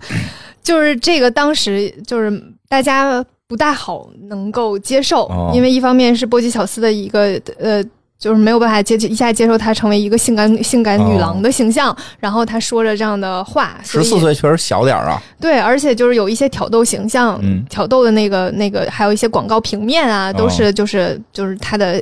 [0.62, 2.30] 就是这个当时就是
[2.68, 7.82] 大家不大好能够接受，因为一方面是波吉小斯的一个呃。”
[8.20, 15.20] 就是没有办法接一下接受她成为一个性感性感女郎的形象，然后她说着这样的话，十四岁确实小点儿啊。
[15.40, 22.00] 对，而且就是有一些挑逗形象，挑逗的那个那个，还有一些广告平面啊，都是就是就是她的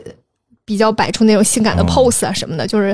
[0.64, 2.66] 比较摆出那种性感的 pose 啊什么的。
[2.66, 2.92] 就是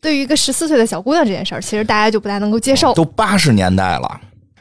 [0.00, 2.94] 对于一个十四岁的小姑娘这件事儿，其实大家就不太能够接受。
[2.94, 4.20] 都八十年代了，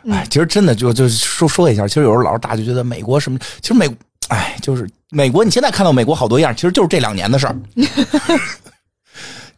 [0.10, 3.88] 哎，其实真的就就说说一下，其实有时候老是大家就觉得美国什么，其实美，
[4.30, 4.90] 哎，就是。
[5.12, 7.56] 美国，你现在看到美国好多样，其实就是这两年的事儿。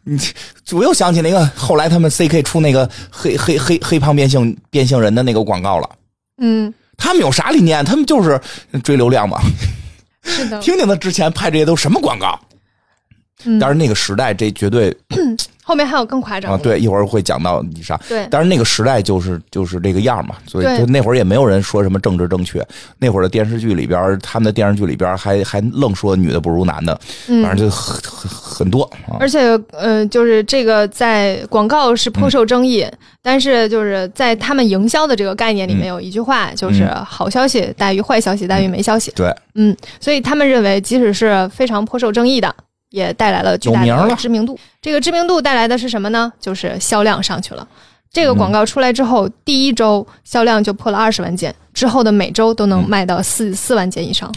[0.03, 0.17] 你
[0.71, 5.89] 我又想起那个后来他们 CK 出那个黑黑黑黑胖变性变性人的那个广告了。
[6.37, 7.83] 嗯，他们有啥理念？
[7.83, 8.39] 他们就是
[8.81, 9.41] 追流量嘛。
[10.23, 10.57] 是的。
[10.63, 12.39] 听听他之前拍这些都什么广告？
[13.59, 14.95] 但是那个时代，这绝对
[15.63, 16.59] 后面还有更夸张啊！
[16.61, 17.97] 对，一会儿会讲到以上。
[18.09, 22.65] 对，但是那个时代就是就是这个样嘛，所以就那会儿也没有人说什么政治正确。
[22.97, 26.99] 那会儿的电视剧里边，他们的电视剧里边还还愣说女的不如男的，
[27.43, 28.89] 反正就很很很多。
[29.19, 32.85] 而且呃，就是这个在广告是颇受争议，
[33.21, 39.11] 但是就是在他们营销的这个概念里面有一句话，就是好消息大于坏消息大于没消息。
[39.15, 42.53] 对，嗯，所以他们认为，即使是非常颇受争议的。
[42.91, 44.57] 也带来了巨大的知名度。
[44.79, 46.31] 这个知名度带来的是什么呢？
[46.39, 47.67] 就是销量上去了。
[48.13, 54.29] 这个广告出来之后，第一周销量就破了二十万件，之后的每周都能卖到四四万件以上。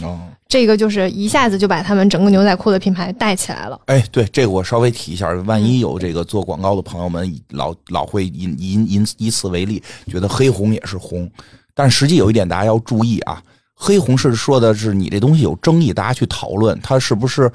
[0.47, 3.77] 这个就是一下子就把他们整个牛仔裤的品牌带起来了。
[3.87, 11.29] 哎，对，这个我稍微提一下，万一有这个做广告的朋友们老老会引引引以此为例，觉得黑红也是红，
[11.73, 13.41] 但实际有一点大家要注意啊，
[13.73, 17.51] 黑红是说的是你这东西有争议，大家去讨论它是不是。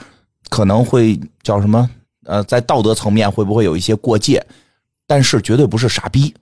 [0.49, 1.89] 可能会叫什么？
[2.25, 4.45] 呃，在道德层面会不会有一些过界？
[5.07, 6.35] 但是绝对不是傻逼。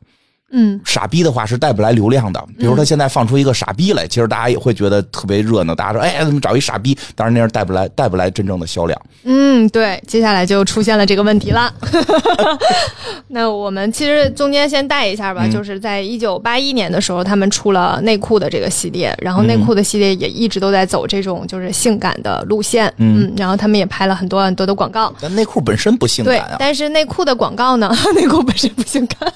[0.51, 2.43] 嗯，傻逼的话是带不来流量的。
[2.59, 5.75] 比如他现在放出一个傻逼来，其实大家也会觉得特别热闹。
[5.75, 6.97] 大家说，哎，怎么找一傻逼？
[7.15, 8.99] 当然那样带不来，带不来真正的销量。
[9.25, 10.03] 嗯，对。
[10.07, 11.71] 接下来就出现了这个问题了。
[13.29, 22.91] 那我们其实中间先带一下吧，就是在一九八一年的时候，他们出了内裤的这个系列，然后内裤的系列也一直都在走这种就是性感的路线。
[22.97, 25.13] 嗯，然后他们也拍了很多很多的广告。
[25.21, 26.57] 但内裤本身不性感啊。
[26.59, 27.95] 但是内裤的广告呢？
[28.17, 29.31] 内裤本身不性感，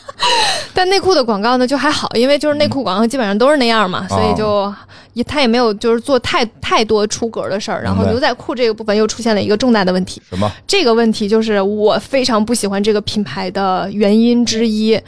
[0.72, 1.02] 但内。
[1.03, 4.73] 裤的广告呢就还好，因为就是内裤广告基本上都是那样嘛，所以就
[5.15, 7.83] 也他也没有就是做太太多出格的事儿。
[7.83, 10.51] 然后牛仔裤这个部分又出现了一个重大的问题，什么？
[10.67, 14.99] 这个问题就是我非常不喜欢这个品牌的原因之一。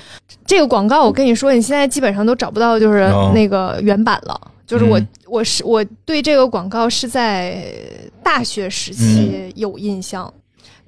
[0.44, 4.38] 这个广告我跟你说，你现在基本上都找不到就是那个原版了。
[4.66, 7.64] 就是我我是我对这个广告是在
[8.22, 10.32] 大学时期有印象，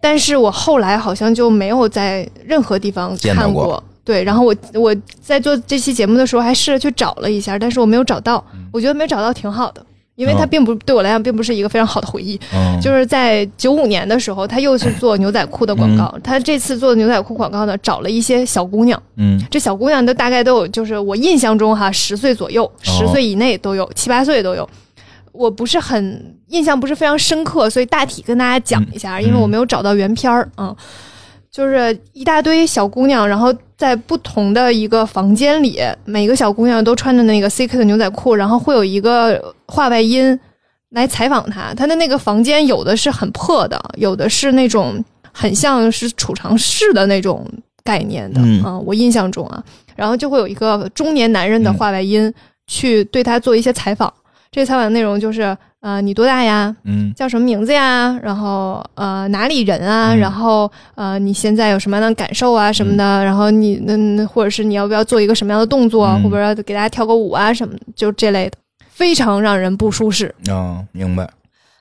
[0.00, 3.82] 但是我后来好像就没有在任何地方看过。
[4.06, 8.42] 对，然后我我在做这期节目的时候还试着去找了一下，但是我没有找到。
[8.72, 12.38] 我觉得没找到挺好的，因为它并不对我来讲并不是一个非常好的回忆。
[12.80, 16.14] 就是在九五年的时候，他又去做牛仔裤的广告。
[16.22, 19.02] 他这次做的牛仔裤广告呢，找了一些小姑娘。
[19.16, 24.68] 嗯，这小姑娘都大概都有，就是我印象中哈，十岁左右，十岁以内都有，七八岁都有。
[25.32, 30.48] 我不是很印象不是非常深刻，所以大体跟大家讲一下，因为我没有找到原片儿。
[30.58, 30.74] 嗯。
[31.50, 40.38] 就是一大堆小姑娘，然后在不同的一个房间里，每个小姑娘都穿着那个 CK 的牛仔裤，然后会有一个话外音
[40.90, 41.74] 来采访她。
[41.74, 47.46] 她的那个房间有的是很破的，有的是那种很像是储藏室的那种
[47.84, 48.78] 概念的啊。
[48.78, 49.62] 我印象中啊，
[49.94, 52.32] 然后就会有一个中年男人的话外音
[52.66, 54.12] 去对她做一些采访。
[54.50, 55.56] 这个采访内容就是。
[55.82, 56.74] 呃，你多大呀？
[56.84, 58.18] 嗯，叫什么名字呀？
[58.22, 60.12] 然后呃，哪里人啊？
[60.14, 62.72] 然后呃，你现在有什么样的感受啊？
[62.72, 63.24] 什么的？
[63.24, 66.18] 然后你那那或者是你要不要做一个什么样的动作？
[66.24, 67.54] 或者给大家跳个舞啊？
[67.54, 68.58] 什么就这类的，
[68.88, 70.34] 非常让人不舒适。
[70.48, 71.28] 啊，明白。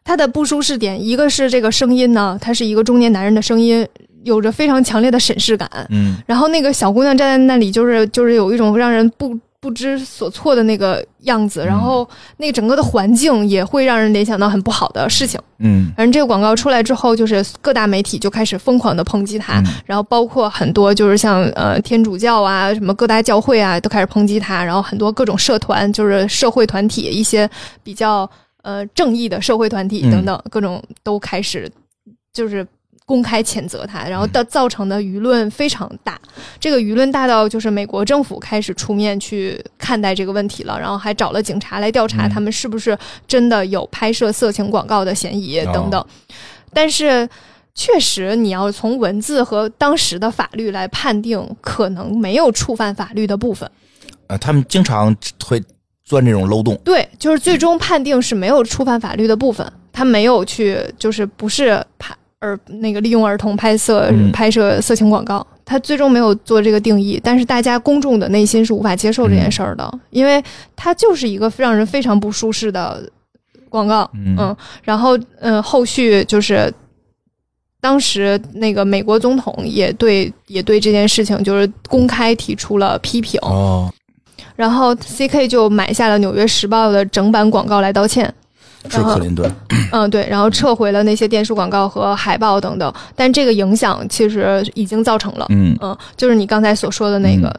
[0.04, 3.88] 他的不舒适点，一个是这个声音呢，他是一个中年男人的声音，
[4.24, 5.68] 有着非常强烈的审视感。
[5.90, 9.36] 嗯，然后那个小姑娘站在那里，就是就是有一种让人不。
[9.66, 15.42] 不知所措的那个样子，然后那整个的环境也会让人联想到很不好的事情。
[15.58, 27.50] 嗯，反正这个广告出来之后，就是各大媒体就开始疯狂的抨击他，然后包括很多就是像呃天主教啊，什么各大教会啊，都开始抨击他，然后很多各种社团，就是社会团体，一些
[27.82, 28.30] 比较
[28.62, 31.68] 呃正义的社会团体等等，各种都开始
[32.32, 32.64] 就是。
[33.06, 36.20] 公开谴责他，然后的造成的舆论非常大，
[36.60, 46.04] 这个舆论大到就是美国政府开始出面去看待这个问题了，然后还找了警察来调查他们是不是真的有拍摄色情广告的嫌疑等等。
[46.74, 47.30] 但是，
[47.76, 53.70] 确实你要从文字和当时的法律来判定，可能没有触犯法律的部分。
[54.28, 55.16] 呃，他们经常
[55.46, 55.62] 会
[56.04, 56.76] 钻这种漏洞。
[56.84, 62.18] 对，就是最终判定是没有触犯法律的部分，他没有去，就是不是判。
[62.40, 70.44] 而那个利用儿童拍摄拍摄色情广告，他最终没有做这个定义，但是大家公众的内心是无法接受这件事儿的，因为
[70.76, 73.10] 它就是一个让人非常不舒适的
[73.70, 74.10] 广告。
[74.14, 76.72] 嗯，然后嗯，后续就是
[77.82, 83.40] 当时那个美国总统也对也对这件事情就是公开提出了批评。
[83.42, 83.92] 哦，
[84.56, 88.32] 然后 C K 就买下了《纽约时报》的整版广告来道歉。
[88.90, 89.52] 是克林顿，
[89.92, 97.54] 嗯，对，然后撤回了那些电视广告和海报等等，但这个影响其实已经造成了，嗯嗯，就是你刚才所说的那个，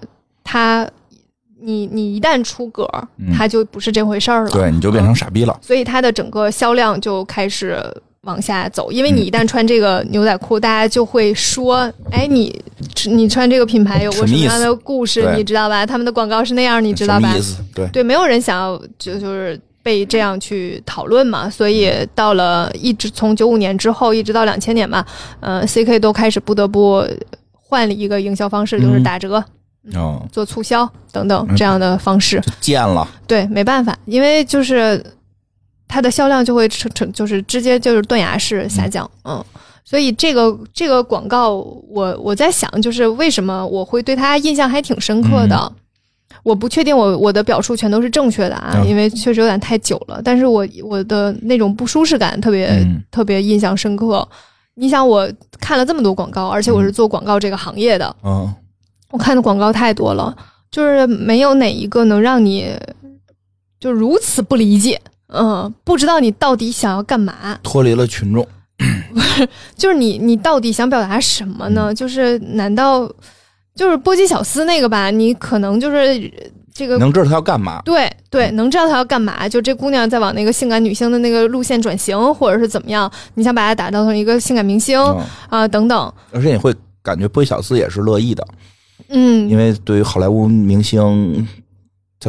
[0.45, 0.89] 他，
[1.61, 2.89] 你你一旦出格，
[3.37, 7.79] 他就不是这回事儿了，对，你就变成傻逼了，所以他的整个销量就开始
[8.23, 12.53] 往下走，因为你一旦穿这个牛仔裤，大家就会说：“哎，你
[13.05, 15.33] 你穿这个品牌有过什么样的故事？
[15.37, 15.87] 你知道吧？
[15.87, 17.33] 他们的广告是那样，你知道吧？”
[17.73, 21.49] 对对，没有人想要就就是被这样去讨论嘛。
[21.49, 25.05] 所以到了一直从九五年之后一直到两千年嘛，
[25.39, 27.07] 呃，CK 都开始不得不
[27.53, 29.43] 换了一个营销方式，就是打折、
[29.95, 32.43] 哦，做促销等等这样的方式。
[32.61, 35.01] 贱了，对，没办法，因为就是。
[35.89, 39.43] 它的销量就会成成就是直接就是断崖式下降，嗯，
[39.85, 41.53] 所以这个这个广告，
[41.89, 45.73] 我我在想，就是为什么我会对它印象还挺深刻的？
[46.43, 50.21] 我不确定我我的表述全都是正确的啊，因为确实有点太久了。
[50.23, 54.27] 但是我我的那种不舒适感特别特别印象深刻。
[54.79, 55.27] 你想，我
[55.59, 58.55] 看了这么多广告，而且我是做广告这个行业的，嗯，
[59.11, 60.37] 我看的广告太多了，
[60.71, 62.71] 就是没有哪一个能让你
[63.81, 65.01] 就如此不理解。
[65.29, 67.59] 嗯，不知道你到底想要干嘛？
[67.63, 68.47] 脱离了群众，
[69.13, 71.93] 不是，就是你，你到底想表达什么呢？
[71.95, 73.11] 就是难道
[73.77, 75.11] 就是波姬小丝那个吧？
[75.11, 76.33] 你可能就是
[76.75, 77.81] 这个能知道他要干嘛？
[77.85, 79.49] 对对，能知道他要干嘛？
[79.49, 83.11] 就这姑娘在往那个性感女星的那个路线转型，或者是怎么样？
[83.35, 84.99] 你想把她打造成一个性感明星
[85.49, 85.69] 啊？
[85.69, 86.13] 等等。
[86.33, 88.47] 而且你会感觉波姬小丝也是乐意的，
[89.11, 91.47] 嗯，因为对于好莱坞明星。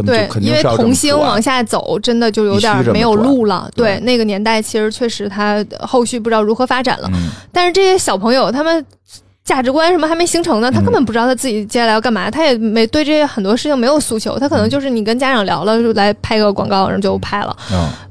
[0.06, 3.68] 对，因为童星往下走，真的就有点没有路了。
[3.74, 7.10] 对，那个年代其实确实，他后续不知道如何发展了。
[7.52, 8.86] 但是这些小朋友，他们
[9.48, 17.56] 价值观什么还没形成呢，他根本不知道他自己接下来要干嘛，他也没对这些很多事情没有诉求，他可能就是你跟家长聊了，就来拍个广告，然后就拍了。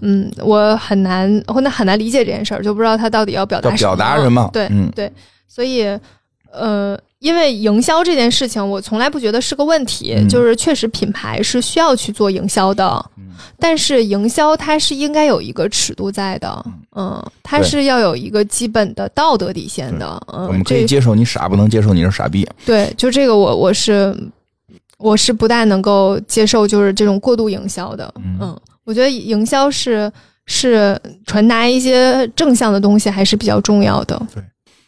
[0.00, 4.48] 嗯，我很难，我那很难理解这件事儿，就不知道他到底要表达表达什么。
[4.50, 5.12] 对，对，
[5.46, 5.86] 所以，
[6.50, 6.98] 呃。
[7.20, 13.04] 因为营销这件事情，我从来不觉得是个问题，就是确实品牌是需要去做营销的，
[13.58, 22.46] 但是营销它是应该有一个尺度在的，嗯，它是要有一个基本的道德底线的，嗯，我们可以接受你傻，不能接受你是傻逼。
[22.66, 24.14] 对，就这个我我是
[24.98, 30.12] 我是不大能够接受，就是这种过度营销的，嗯，我觉得营销是
[30.44, 34.42] 是传达一些正向的东西还是比较重要的，对。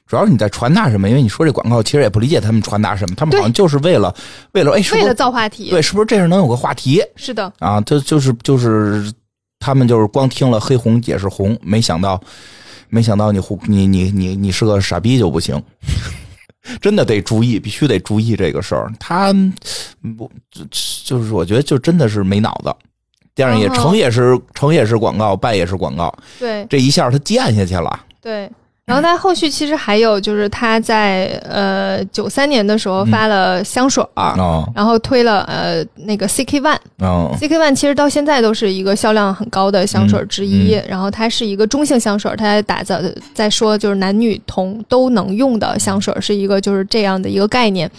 [0.08, 1.06] 主要是你在传达什么？
[1.08, 3.14] 因为你说这广告，其实也不理解他们传达什么。
[3.14, 4.12] 他们好像就是为了，
[4.52, 5.68] 为了哎，为了造话题。
[5.68, 7.02] 对，是不是这样能有个话题？
[7.14, 7.52] 是的。
[7.58, 9.12] 啊，就就是就是，
[9.60, 12.18] 他们就是光听了黑红解释红，没想到，
[12.88, 15.62] 没想到你你你你你是个傻逼就不行，
[16.80, 18.90] 真的得注意，必须得注意这个事儿。
[18.98, 19.30] 他
[20.16, 20.30] 不
[21.04, 22.74] 就是我觉得就真的是没脑子。
[23.34, 26.12] 电影也成也是成也是广告，败也是广告。
[26.38, 28.00] 对，这一下他贱下去了。
[28.22, 28.50] 对。
[28.88, 34.34] 然后在后续其实还有就是他在呃九三年的时候发了香水儿，
[34.74, 40.70] 然后推了呃那个 CK One，CK One 其实到现在都是一个销量很高的香水之一。
[40.88, 42.98] 然后它是一个中性香水，它打造
[43.34, 47.90] 在说就是男女同都能用的香水，是一个就是这样的一个概念。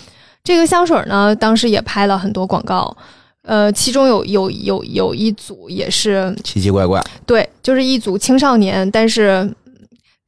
[0.43, 2.97] 这个香水呢，当时也拍了很多广告，
[3.43, 9.47] 呃，其中有有有有一组也是奇奇怪怪，对，就是一组青少年，但是。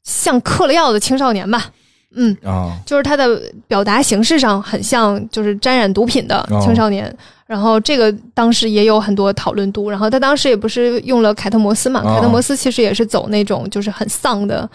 [0.04, 1.70] 像嗑了药的青少年吧，
[2.16, 7.16] 嗯，啊，就是他的表达形式上很像，就是沾染毒品的青少年。
[7.46, 9.90] 然后这个当时也有很多讨论度。
[9.90, 14.70] 然后他当时也不是用了凯特摩斯嘛，凯特摩斯其实也是走那种就是很丧的，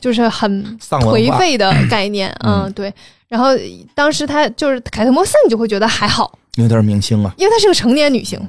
[0.00, 2.92] 就是很颓废的概念，嗯，对。
[3.26, 3.48] 然后
[3.96, 8.40] 当时他就是凯特摩斯，你就会觉得还好，因为他是明星啊，因为他是个成年女性。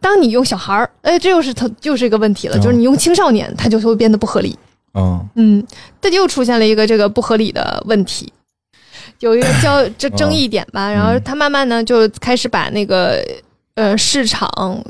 [0.00, 4.56] 当你用小孩儿，哎，这又是他又是一个问题了，就是你用青少年，他就会变得不合理。
[4.94, 5.66] 嗯嗯，
[6.00, 8.32] 这又出现了一个这个不合理的问题，
[9.20, 13.22] 有一个叫这 争议点吧，然后他慢慢呢就开始把那个
[13.74, 14.82] 呃市场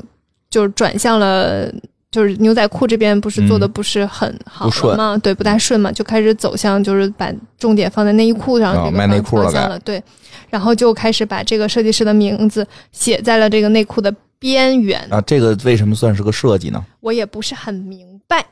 [0.49, 1.71] 就是转向了，
[2.11, 5.17] 就是牛仔裤这边不是做的不是很好吗？
[5.17, 10.01] 对，不大顺嘛，就开始走向就是把重点放在内衣裤上这个方向了，对，
[10.49, 16.83] 然后就开始把这个设计师的名字写在了这个内裤的边缘啊，这个为什么算是个设计呢？
[17.01, 18.45] 我也不是很明白。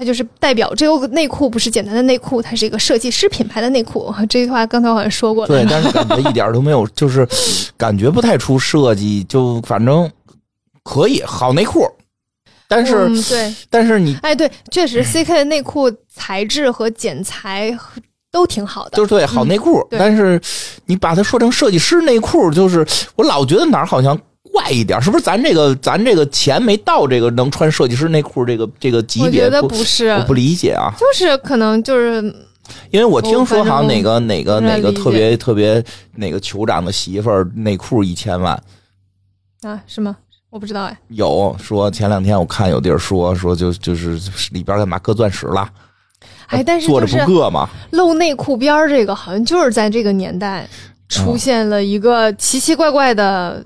[0.00, 4.10] 它就是代表这个内裤不是简单的内裤，它是一个设计师品牌的内裤。
[4.30, 5.48] 这句话刚才好像说过了。
[5.48, 7.28] 对，但是感觉一点都没有， 就是
[7.76, 10.10] 感觉不太出设计，就反正
[10.82, 11.86] 可以好内裤。
[12.66, 17.70] 但是对，但是你哎，对，确实 CK 的内裤材质和剪裁
[18.32, 19.86] 都挺好的，就是对好内裤。
[19.90, 20.40] 但是
[20.86, 22.86] 你把它说成设计师内裤，就是
[23.16, 24.18] 我老觉得哪儿好像。
[24.52, 29.28] 怪一点，是不是咱这个咱这个钱没到这个能穿设计师内裤这个这个级别？
[29.28, 30.92] 我觉得不是，我不理解啊。
[30.98, 32.22] 就是可能就是，
[32.90, 35.82] 因为我听说好像哪个哪个哪个特别特别
[36.16, 38.54] 哪个酋长的媳妇儿内裤一千万
[39.62, 39.80] 啊？
[39.86, 40.16] 是吗？
[40.50, 40.98] 我不知道哎。
[41.08, 44.18] 有说前两天我看有地儿说说就就是
[44.50, 45.68] 里边干嘛搁钻石了
[46.48, 47.68] 哎，但是坐着不硌吗。
[47.92, 50.68] 露内裤边儿这个，好像就是在这个年代
[51.08, 53.64] 出现了一个奇奇怪怪的。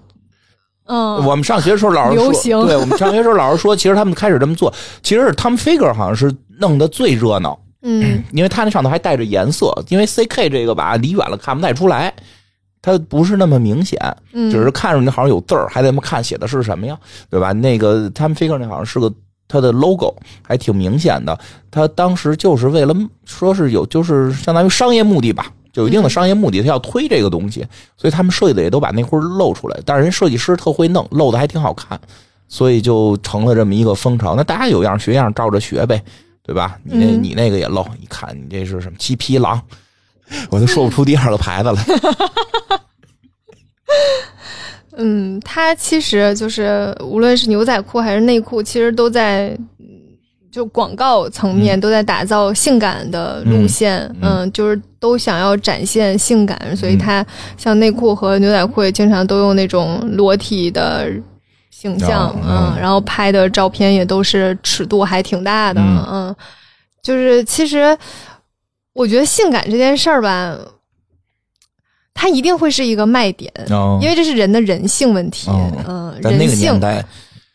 [0.87, 4.73] 嗯，我们上学的时候老师说，对我们上学时候老师说，其实他们开始这么做，
[5.03, 7.59] 其实是 Tom Figure 好像是弄得最热闹。
[7.83, 12.13] 嗯，因为他那上头还带着颜色，因为 CK 这个吧，离远了看不太出来，
[12.81, 13.99] 它不是那么明显，
[14.33, 16.99] 嗯只是看着那好像有字儿，还得么看写的是什么呀，
[17.31, 17.53] 对吧？
[17.53, 19.13] 那个 Tom Figure 那好像是个。
[19.47, 21.39] 它的 logo 还挺明显的，
[21.71, 27.67] 他当时就是为了说是有，就是相当于商业目的吧，有一定的商业目的，他要推这个东西，
[27.97, 29.79] 所以他们设计的也都把内裤露出来。
[29.85, 32.01] 但是人设计师特会弄，露的还挺好看，
[32.49, 34.35] 所以就成了这么一个风潮。
[34.37, 36.03] 那大家有样学样，照着学呗，
[36.43, 36.79] 对吧？
[36.85, 39.61] 你那你那个也露，一看你这是什么七匹狼，
[40.51, 41.85] 我都说不出第二个牌子来。
[44.97, 49.59] 嗯，它其实就是无论是牛仔裤还是内裤，其实都在
[50.55, 54.09] 就广告层面都在打造性感的路线。
[54.23, 57.27] 嗯，就是都想要展现性感，所以它
[57.57, 61.11] 像内裤和牛仔裤也经常都用那种裸体的
[61.71, 62.33] 形象。
[62.47, 65.81] 嗯，然后拍的照片也都是尺度还挺大的。
[65.83, 66.33] 嗯，
[67.03, 67.99] 就是其实
[68.93, 70.57] 我觉得性感这件事儿吧。
[72.17, 73.53] 它一定会是一个卖点，
[74.01, 75.51] 因为这是人的人性问题。
[75.89, 76.79] 嗯，人性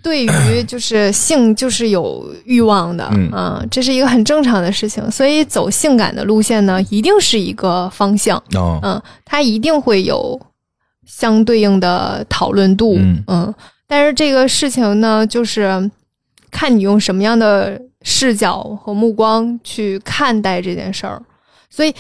[0.01, 5.11] 对于就是性就是有欲望的，嗯，这是一个很正常的事情。
[5.11, 8.41] 所以走性感的路线呢，一定是一个方向。
[8.81, 10.39] 嗯，它一定会有
[11.05, 12.97] 相对应的讨论度。
[13.27, 13.53] 嗯，
[13.87, 15.91] 但是这个事情呢，就是
[16.49, 21.21] 看你用什么样的视角和目光去看待这件事儿。
[21.69, 21.93] 所以。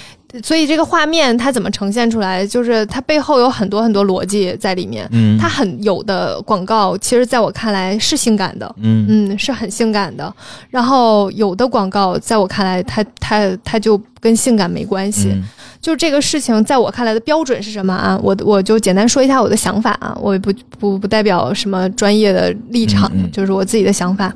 [0.43, 2.45] 所以这个画面它怎么呈现出来？
[2.45, 5.09] 就是它背后有很多很多逻辑在里面。
[5.11, 8.75] 嗯，它很有的广告，其实在我看来是性感的。
[8.77, 10.31] 嗯嗯，是很性感的。
[10.69, 15.33] 然后有的广告在我看来，它它它就跟性感没关系。
[15.81, 18.15] 就这个事情，在我看来的标准是什么啊？
[18.21, 24.31] 我我就简单说一下我的想法啊，我也不不不代表什么专业的立场，就是我自己的想法。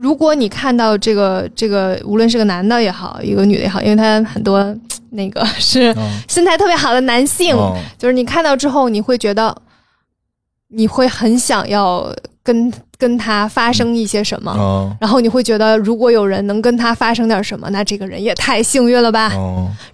[0.00, 4.76] 如果你看到这个这个，无论是个男的也好，一个女的也好，因为他很多
[5.10, 5.94] 那个 是
[6.28, 7.56] 身材特别好的男性，
[7.98, 9.54] 就是你看到之后，你会觉得
[10.68, 19.32] 你会很想要跟跟他发生一些什么，然后你会觉得如果有人能跟他发生点什么，那这个人也太幸运了吧？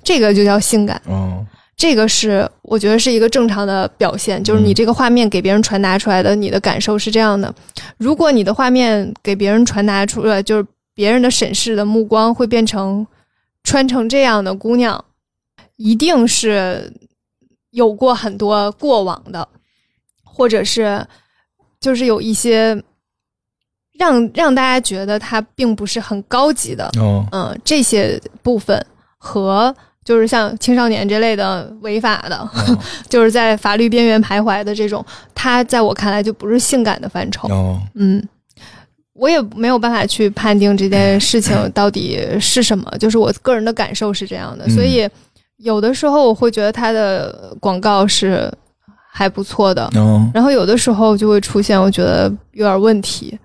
[0.03, 1.01] 这个就叫性感。
[1.77, 7.53] 这个是我觉得是一个正常的表现，就是你这个画面给别人传达出来的，你的感受是这样的。
[7.99, 10.65] 如果你的画面给别人传达出来，就是
[10.95, 13.05] 别人的审视的目光会变成
[13.65, 15.05] 穿成这样的姑娘，
[15.77, 16.93] 一定是
[17.71, 19.47] 有过很多过往的，
[20.23, 21.05] 或者是
[21.81, 22.81] 就是有一些
[23.99, 26.89] 让让大家觉得她并不是很高级的，
[27.33, 28.87] 嗯，这些部分
[29.19, 29.75] 和。
[30.05, 32.49] 就是像青少年这类的违法的，
[33.09, 37.49] 就是在法律边缘徘徊的这种，他在我看来就不是性感的范畴。
[37.95, 38.23] 嗯，
[39.15, 44.69] 我也没有办法去判定这件事情到底是什么，就是我个人的感受是这样的。
[44.69, 45.09] 所以
[45.57, 48.53] 有的时候我会觉得它的广告是
[49.11, 49.89] 还不错的，
[50.35, 53.39] 然后有的时候就会出现我觉得有点问题。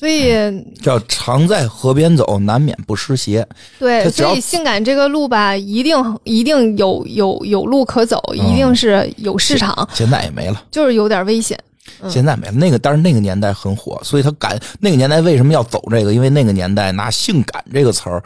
[0.00, 0.32] 所以
[0.80, 3.46] 叫常在河边走，难免不湿鞋。
[3.78, 9.86] 对，所以性感这个路吧，一定一定有有有路可走，一定是有市场。
[9.92, 11.60] 现在也没了， 就是有点危险。
[12.08, 16.14] 现在没了，那个但是那个年代很火，所以他敢那个年代为什么要走这个？
[16.14, 18.22] 因为那个年代拿“性感”这个词儿，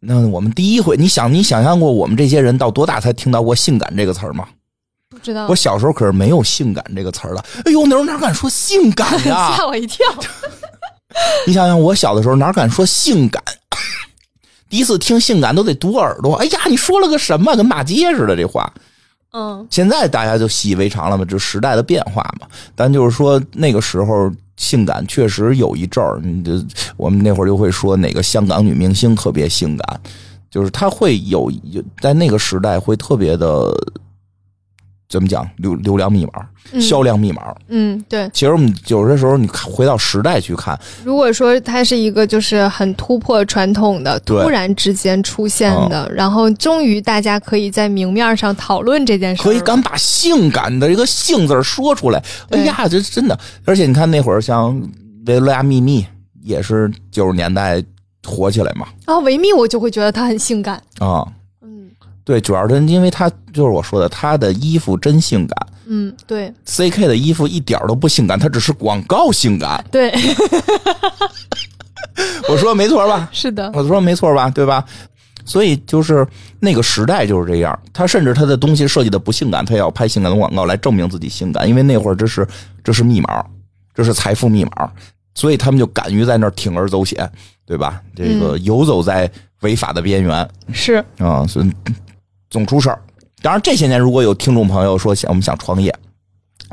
[0.00, 4.48] 那我们第一回，你想你想象过我们这些人到多大才听到过“性感”这个词儿吗？
[5.08, 5.46] 不知道。
[5.46, 7.44] 我小时候可是没有“性感”这个词儿的。
[7.64, 9.54] 哎呦，那时候哪敢说性感呀？
[9.56, 10.04] 吓我一跳。
[11.46, 13.42] 你想想，我小的时候哪敢说性感？
[14.68, 16.34] 第一次听性感都得堵耳朵。
[16.36, 17.54] 哎呀，你说了个什么？
[17.54, 18.72] 跟骂街似的这话。
[19.32, 19.66] 嗯。
[19.70, 22.46] 现在大家就习以为常了嘛，就时代的变化嘛。
[22.74, 26.52] 但就是说那个时候性感确实有一阵儿，你就
[26.96, 30.00] 我们那会儿就会说哪个香港女明星特别性感，
[30.50, 31.52] 就是她会有
[32.00, 33.74] 在那个时代会特别的。
[35.12, 37.54] 怎么讲流流量密码、销量密码？
[37.68, 38.30] 嗯，对。
[38.32, 52.24] 其实我们有些时候，你回到时代去看，如果说它是一个就是很突破传统的、突然之间出现的，然后终于大家可以在明面上讨论这件事，可以敢把性感的一个“性”字说出来。
[52.48, 53.38] 哎呀，这真的！
[53.66, 54.80] 而且你看那会儿，像
[55.26, 56.06] 维罗亚秘密
[56.42, 57.84] 也是九十年代
[58.26, 58.86] 火起来嘛。
[59.04, 61.22] 啊，维密我就会觉得它很性感啊。
[62.24, 65.66] 对，主要是因为他就是我说的，他的衣服真性感。
[65.86, 66.52] 嗯，对。
[66.64, 69.84] C K 的衣服一点都不性感，他只是广告性感。
[69.90, 70.12] 对。
[72.48, 73.28] 我说没错吧？
[73.32, 74.50] 是的，我说没错吧？
[74.50, 74.84] 对吧？
[75.44, 76.24] 所以就是
[76.60, 82.46] 那个时代就是这样，他甚至他的东西设计的不性感，他也要拍性感的广告来证明自己性感，因为那会儿这是
[82.84, 83.44] 这是密码，
[83.92, 84.88] 这是财富密码，
[85.34, 87.28] 所以他们就敢于在那儿铤而走险，
[87.66, 88.00] 对吧？
[88.14, 89.28] 这个游走在
[89.62, 91.72] 违法的边缘是啊，所以
[92.52, 93.02] 总出事儿。
[93.40, 95.92] 当然这些年如果有听众朋友说想我们想创业，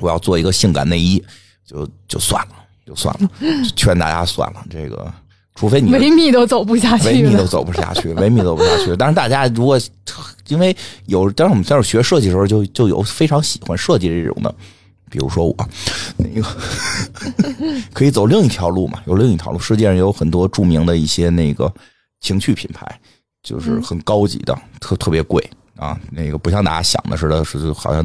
[0.02, 1.24] 我要做一个性感内衣，
[1.66, 2.54] 就就算了，
[2.86, 3.30] 就算了，
[3.76, 5.12] 劝大家算了，这个。
[5.56, 8.96] 除非你维密都走不下去，维密都走不下去，维密走不下去。
[8.96, 9.78] 但是大家如果
[10.48, 10.74] 因为
[11.08, 14.56] 有，当时我们在这学设计的时候，就就有非常喜欢设计这种的，
[15.12, 15.70] 比如说我，
[16.16, 16.48] 那个
[17.92, 19.02] 可以走另一条路嘛？
[19.06, 21.70] 有另一条路，世界上有很多著名的一些那个
[22.22, 22.88] 情趣品牌，
[23.44, 25.44] 就是很高级的，特特别贵。
[25.80, 28.04] 啊，那个不像大家想的似的，是好像，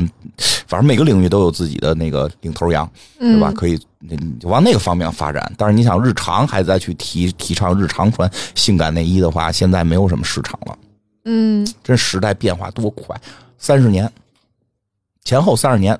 [0.68, 3.52] 反正每个领域都有自己的那个领头羊，对吧？
[3.52, 5.52] 可以，你就往那个方面发展。
[5.58, 10.78] 但是你想日常还在去提提倡日常穿性感内衣的话，现在没有什么市场了。
[11.24, 13.20] 嗯，这时代变化多快，
[13.58, 14.10] 三十年
[15.24, 15.98] 前后三十年，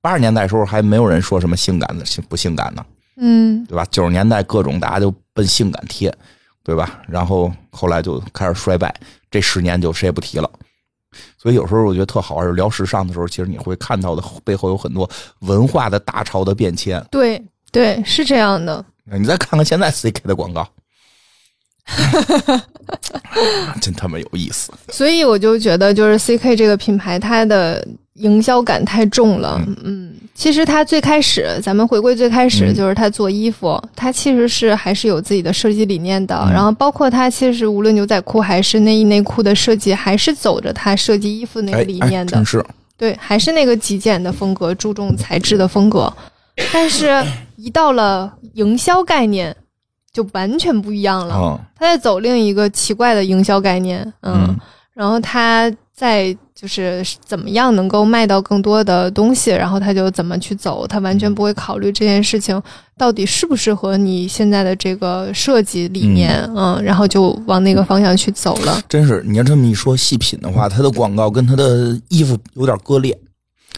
[0.00, 2.86] 八十年代时候还没有人说什么性感的性不性感呢，
[3.16, 3.84] 嗯，对吧？
[3.90, 6.10] 九十年代各种大家就奔性感贴，
[6.62, 7.02] 对吧？
[7.06, 8.94] 然后后来就开始衰败，
[9.30, 10.48] 这十年就谁也不提了。
[11.38, 15.08] 所以有时候我觉得特好玩，聊时尚的时候，其实你会看到的背后有很多
[15.40, 17.04] 文化的大潮的变迁。
[17.10, 17.42] 对
[17.72, 18.84] 对，是这样的。
[19.12, 20.66] 你再看看现在 CK 的广告，
[23.80, 24.72] 真他妈有意思。
[24.88, 27.86] 所以我就觉得，就是 CK 这个品牌，它的。
[28.18, 36.48] 营销感太重了，嗯，其实它最开始，咱们回归最开始，就是它做衣服，它其实是还是有自己的设计理念的。
[36.52, 42.64] 然后包括它其实无论牛仔裤还是内衣内裤的设计，还是走着它设计衣服那个理念的，是，
[42.96, 46.12] 对，还是那个极简的风格，注重材质的风格。
[46.72, 47.20] 但是，
[47.56, 49.56] 一到了营销概念，
[50.14, 51.60] 就完全不一样了。
[51.76, 54.56] 他在走另一个奇怪的营销概念，嗯，
[54.94, 56.34] 然后他在。
[56.54, 62.62] 就是怎么样能够卖到更多的东西，然后他就怎么去走，他完全不会考虑这件事情
[62.96, 68.80] 到底适不适合你现在的这个设计理念，嗯，然后就往那个方向去走了。
[68.88, 73.18] 真是，你要这么一说，细品的话，他的广告跟他的衣服有点割裂，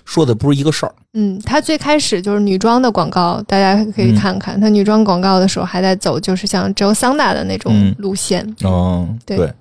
[0.07, 0.95] 说的不是一个事儿。
[1.13, 8.47] 嗯，他最开始就是女装的广告，大家可以看看，他女装广告的时候还在走，就是像 Jo Sanda 的那种路线。
[8.63, 9.53] 哦，对。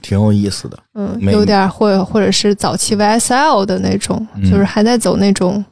[0.00, 5.62] 挺有意思的，嗯，有点或或者是早期 YSL 的那种，就是还在走那种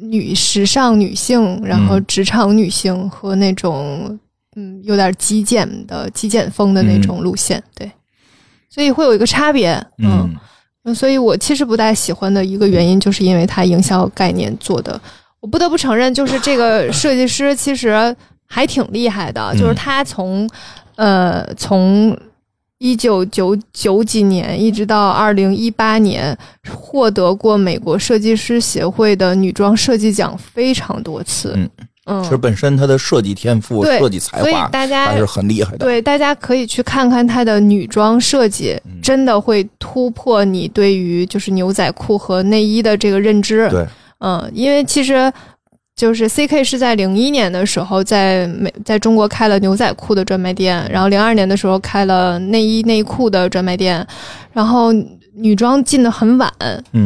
[0.00, 4.16] 女时尚女性，然后职场女性和那种
[4.54, 7.90] 嗯有点极简的极简风的那种路线，对，
[8.70, 10.32] 所以会有一个差别，嗯，
[10.94, 15.00] 所以我其实不太喜欢的一个原因，就是因为它营销概念做的，
[15.40, 18.14] 我不得不承认，就是这个设计师其实
[18.46, 20.48] 还挺厉害的，就是他从
[20.96, 22.16] 呃从。
[22.80, 26.38] 一九九九几年一直到二零一八年，
[26.72, 31.54] 获得过美国设计师协会的女装设计奖非常多次。
[31.56, 31.68] 嗯
[32.08, 35.78] 嗯，其实本身他的设计天赋、设计才华，大家还是很厉害的。
[35.78, 43.68] 对，大家可以去看看他的女装设计，真的会突破你对于就是牛仔裤和内衣的这个认知。
[43.70, 43.86] 对，
[44.20, 45.32] 嗯，因为其实。
[45.98, 54.06] 就是 C K 是在零一年的时候在美在中国开了牛仔裤的专卖店，然后零二年的时候开了内衣内裤的专卖店，
[54.52, 54.92] 然后
[55.38, 56.52] 女装进的很晚，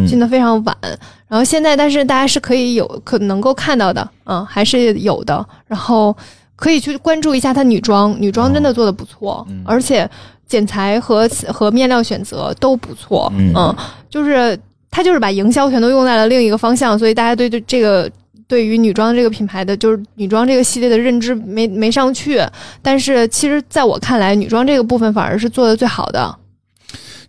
[0.08, 0.76] 进的非常晚，
[1.28, 6.16] 然后现在但是大家是可以有可能够看到的，嗯，还是有的，然后
[6.56, 10.08] 可以去关注一下它女装，女装真的做的不错，而且
[10.46, 13.74] 剪裁和和面料选择都不错，嗯，
[14.10, 14.58] 就是
[14.90, 18.10] 它就是把营销全都用在了另一个方向，所以大家对对这个。
[18.48, 22.38] 对于女装这个品牌的，就是女装这个系列的认知没没上去，
[22.82, 26.36] 但是其实在我看来，女装这个部分反而是做的最好的。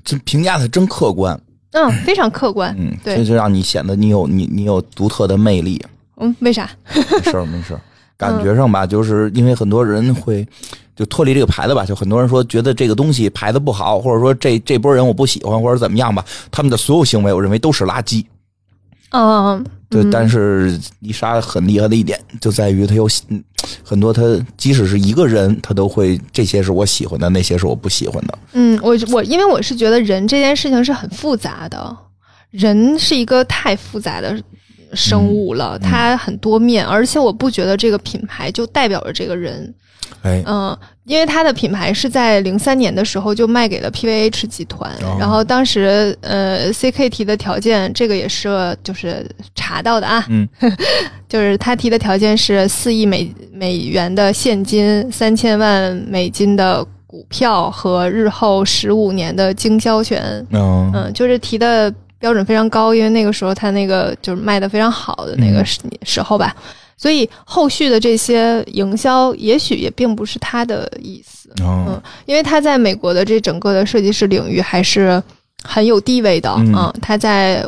[0.03, 1.39] 这评价的真客观，
[1.71, 5.83] 嗯，非常客观，嗯，对，这就让你显得你有你你有独特的魅力。
[6.17, 6.69] 嗯，为啥？
[6.93, 7.81] 没事儿没事儿，
[8.17, 10.47] 感觉上吧，就是因为很多人会
[10.95, 18.23] 就脱离这个牌子吧，就很多人说觉得这个东西牌子不好，或者说这这波人我不喜欢，或者怎么样吧，他们的所有行为，我认为都是垃圾。
[19.09, 23.07] 嗯，对，但是丽莎很厉害的一点就在于她有
[23.83, 24.21] 很多，他
[24.57, 28.39] 即使是一个人，他都会这些是我喜欢的，那些是我不喜欢的。
[28.53, 31.97] 嗯，我我因为我是觉得人这件事情是很复杂的，
[32.51, 34.41] 人是一个太复杂的
[34.95, 39.73] 生物了，它很多面，而且我不觉得这个品牌就代表着这个人。
[40.21, 44.89] 哎，嗯，因为它的品牌是在零三年的时候就卖给了 PVH 集团，
[45.19, 49.25] 然后当时呃 CK 提的条件，这个也是就是
[49.55, 50.47] 查到的啊，嗯，
[51.27, 60.21] 就是他提的条件是四亿美美元的现金，三千万美金的股票和日后十五年的经销权，
[60.51, 66.55] 嗯嗯，就是提的标准非常高，因为那个时候他那个就是卖的非常好的那个时时候吧。
[66.95, 75.21] 所以后续的这些营销，也许也并不是他的意思，嗯，因为他在美国的这整个的设计师领域还是
[75.65, 76.93] 很有地位的嗯。
[77.01, 77.67] 他在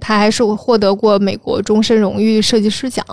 [0.00, 3.04] 他还是获得过美国终身荣誉设计师奖，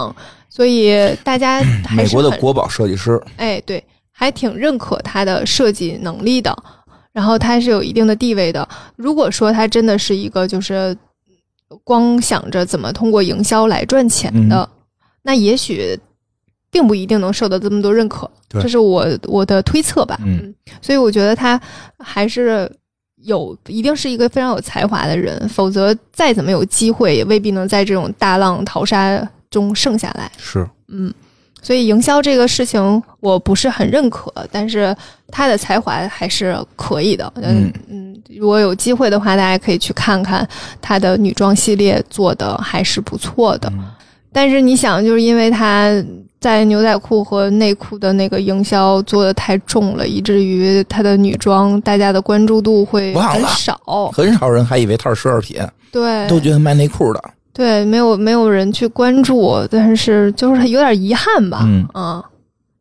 [0.52, 1.64] 所以大家
[1.96, 6.56] 美国的国宝设计师，哎，对，还挺认可他的设计能力的。
[7.16, 8.68] 然后他是有一定的地位的。
[8.98, 10.96] 如果说他真的是一个就是
[11.86, 14.70] 光想着怎么通过营销来赚钱的。
[15.28, 16.00] 那也许，
[16.70, 20.20] 并不一定能受到这么多认可，这是我我的推测吧。
[20.24, 21.60] 嗯，所以我觉得他
[21.98, 22.72] 还是
[23.24, 30.32] 有，一定是一个非常有才华的人，否则再怎么有机会，也未必能在这种大浪淘沙中剩下来。
[30.38, 31.12] 是，嗯，
[31.66, 34.96] 所以营销这个事情我不是很认可，但是
[35.30, 37.34] 他的才华还是可以的。
[37.38, 37.74] 嗯。
[37.90, 40.48] 嗯，如果有机会的话，大家可以去看看
[40.80, 43.74] 他的女装系列，做的还是不错的。
[44.32, 45.92] 但是你想，就是因为他
[46.40, 55.60] 在牛仔裤和内裤的那个营销做的太重了，以至于他的女装大家的关注度会很少，很少人还以为他是奢侈品，
[55.92, 57.24] 对，都觉得卖内裤的，
[57.56, 61.62] 对，没有没有人去关注，但是就是有点遗憾吧，
[61.94, 62.22] 嗯。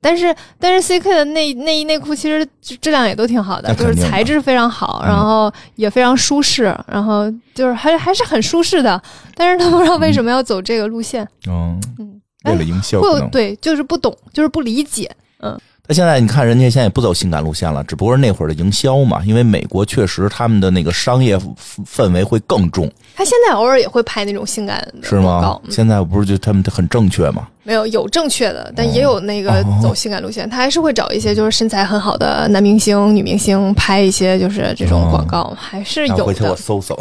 [0.01, 9.01] 但是但是 CK 的内内衣内裤其实质量也都挺好的，就是材质非常好，然后也非常舒适，然后就是还还是很舒适的。
[9.35, 15.11] 但是他不知道为什么要走这个路线，嗯嗯，为了营销，不对，就是不懂，就是不理解，
[15.41, 15.59] 嗯。
[15.87, 19.23] 他现在你看，人家现在也不走性感路线了，只不过是那会儿的营销嘛。
[19.25, 21.39] 因为美国确实他们的那个商业
[21.87, 22.91] 氛围会更重。
[23.17, 25.63] 他现在偶尔也会拍那种性感的广告？
[25.71, 27.47] 现在不是就他们很正确吗？
[27.63, 30.49] 没有，有正确的，但也有那个走性感路线。
[30.51, 36.25] 他还是会找一些就是身材很好的男明星、女明星拍一些就是这种广告，还是有的。
[36.25, 36.99] 回去我搜搜。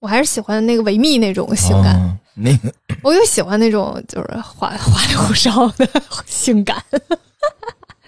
[0.00, 2.72] 我还是喜欢那个维密那种性感，那个
[3.02, 5.88] 我又喜欢那种就是花花里胡哨的
[6.26, 6.82] 性感。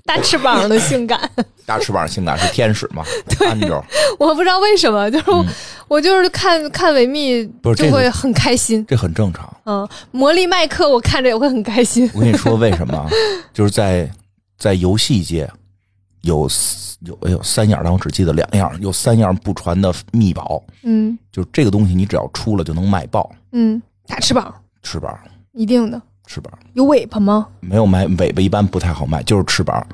[0.07, 1.31] 大翅膀的性感，
[1.67, 3.05] 大翅膀性感是天使吗？
[3.39, 3.71] 对，
[4.19, 5.25] 我不知道为什么，就是
[5.89, 7.47] 我就是看看维密
[7.77, 9.53] 就会很开心，这很正常。
[9.67, 12.11] 嗯，魔力麦克我看着也会很开心。
[12.15, 13.09] 我跟你说为什么？
[13.53, 14.11] 就是在
[14.59, 15.49] 在游戏界
[16.23, 16.49] 有
[17.01, 20.63] 有哎呦三样，但我只记得两样，有三样不传的秘宝。
[20.83, 23.31] 嗯，就是这个东西，你只要出了就能卖爆。
[23.53, 25.17] 嗯，大翅膀，翅膀，
[25.53, 26.01] 一定的。
[26.31, 27.49] 翅膀有尾巴吗？
[27.59, 29.85] 没有卖尾巴，一般不太好卖，就是翅膀。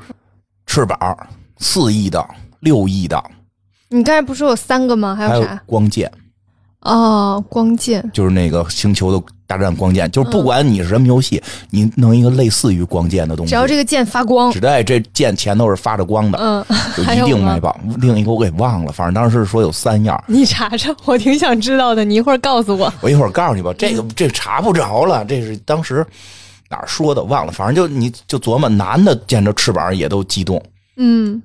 [0.67, 2.23] 翅膀四亿的，
[2.61, 3.19] 六亿的。
[3.89, 5.15] 你刚才不是有三个吗？
[5.15, 5.63] 还有啥？
[5.65, 6.13] 光剑。
[6.87, 16.65] 哦，光剑就是那个星球的大战光剑，就是不管你是什么游戏，你弄一个类似于光剑的东西，只要这个剑发光，只要这剑前头是发着光的，嗯，
[16.97, 17.79] 就一定卖爆。
[17.99, 20.23] 另一个我给忘了，反正当时说有三样。
[20.27, 22.05] 你查查，我挺想知道的。
[22.05, 22.93] 你一会儿告诉我。
[23.01, 23.73] 我一会儿告诉你吧。
[23.77, 26.05] 这个这查不着了，这是当时
[26.69, 27.53] 哪儿说的忘了。
[27.53, 30.61] 反正就你就琢磨，男的见着翅膀也都激动，
[30.97, 31.41] 嗯，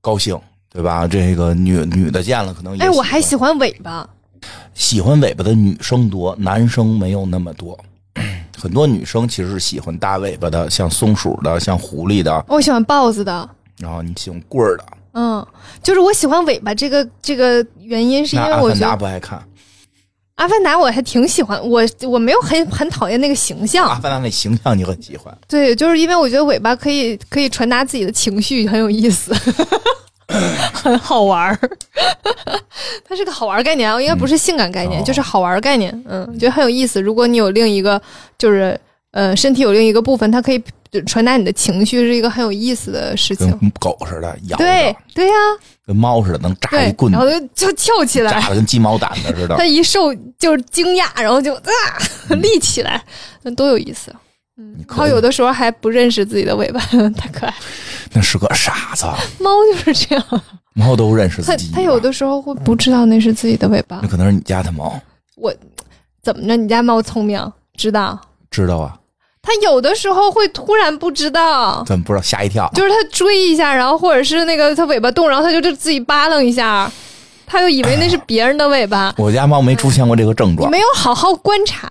[0.00, 0.38] 高兴，
[0.72, 1.06] 对吧？
[1.08, 2.84] 这个女女的见了可能也。
[2.84, 4.08] 哎，我还喜欢尾巴。
[4.74, 7.78] 喜欢尾巴的女生多，男生没有那么多。
[8.58, 12.44] 很多女生其实是喜欢大尾巴的，像松鼠的，像狐狸的。
[12.46, 13.48] 我喜欢豹子的。
[13.78, 14.84] 然后你喜欢棍儿的。
[15.12, 15.46] 嗯，
[15.82, 19.42] 就是我喜欢尾巴这个这个原因，是因为我觉得不爱看。
[20.36, 23.86] 阿凡达我还挺喜欢，我我没有很很讨厌那个形象。
[23.88, 25.36] 阿凡达那形象你很喜欢？
[25.48, 29.34] 对，就是因为我觉得尾巴可以可以传达自己的情绪，很有意思。
[30.72, 31.58] 很好玩儿，
[33.04, 35.90] 它是个好玩概念啊，应该不是性感概念，就是好玩概念。
[36.08, 37.00] 嗯，觉得很有意思。
[37.00, 38.00] 如果你有另一个，
[38.38, 38.78] 就是
[39.12, 40.62] 呃，身体有另一个部分，它可以
[41.06, 43.50] 传达你的情绪，是一个很有意思的事情。
[43.58, 45.32] 跟狗似的咬，对对呀，
[45.86, 49.54] 跟猫似的能扎一棍，然后就就跳起来，扎的跟鸡毛掸子似的。
[49.58, 51.62] 它一受就是惊讶，然后就啊
[52.40, 53.02] 立起来，
[53.42, 54.14] 那多有意思。
[54.60, 56.80] 嗯，然后有的时候还不认识自己的尾巴，
[57.16, 57.54] 太可爱。
[58.12, 59.06] 那是个傻子。
[59.38, 60.42] 猫就是这样，
[60.74, 61.70] 猫都认识自己。
[61.72, 64.00] 它有的时候会不知道那是自己的尾巴。
[64.02, 65.00] 那可能是你家的猫。
[65.36, 65.54] 我
[66.22, 66.56] 怎么着？
[66.56, 67.40] 你家猫聪明，
[67.74, 68.20] 知道？
[68.50, 68.94] 知道啊。
[69.42, 71.82] 它有的时候会突然不知道。
[71.86, 72.22] 怎么不知道？
[72.22, 72.70] 吓一跳。
[72.74, 76.90] 就是它追一下，然后或者是那个它尾巴动，然后它就就自己扒楞一下，
[77.46, 79.14] 它就以为那是别人的尾巴。
[79.16, 80.68] 我家猫没出现过这个症状。
[80.68, 81.90] 你没有好好观察。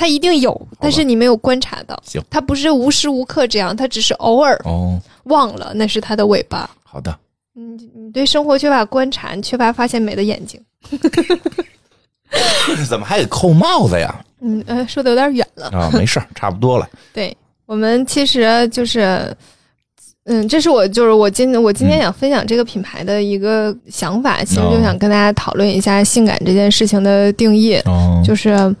[0.00, 1.94] 它一定有，但是你没有观察到。
[2.06, 6.70] 行，它不是无时无刻这样，它只是偶尔哦忘了那是它的尾巴。
[6.82, 7.14] 好的，
[7.54, 10.58] 嗯，你对生活缺乏观察，你缺乏发现美的眼睛。
[12.88, 14.24] 怎么还得扣帽子呀？
[14.40, 16.88] 嗯呃，说的有点远了啊，没事， 差不多了。
[17.12, 17.36] 对
[17.66, 19.36] 我们其实就是，
[20.24, 27.74] 嗯，这是我就是我今我今天想分享这个品牌的一个想法，其实就想跟大家讨论一下性感这件事情的定义。
[27.84, 28.74] 哦，就是，嗯，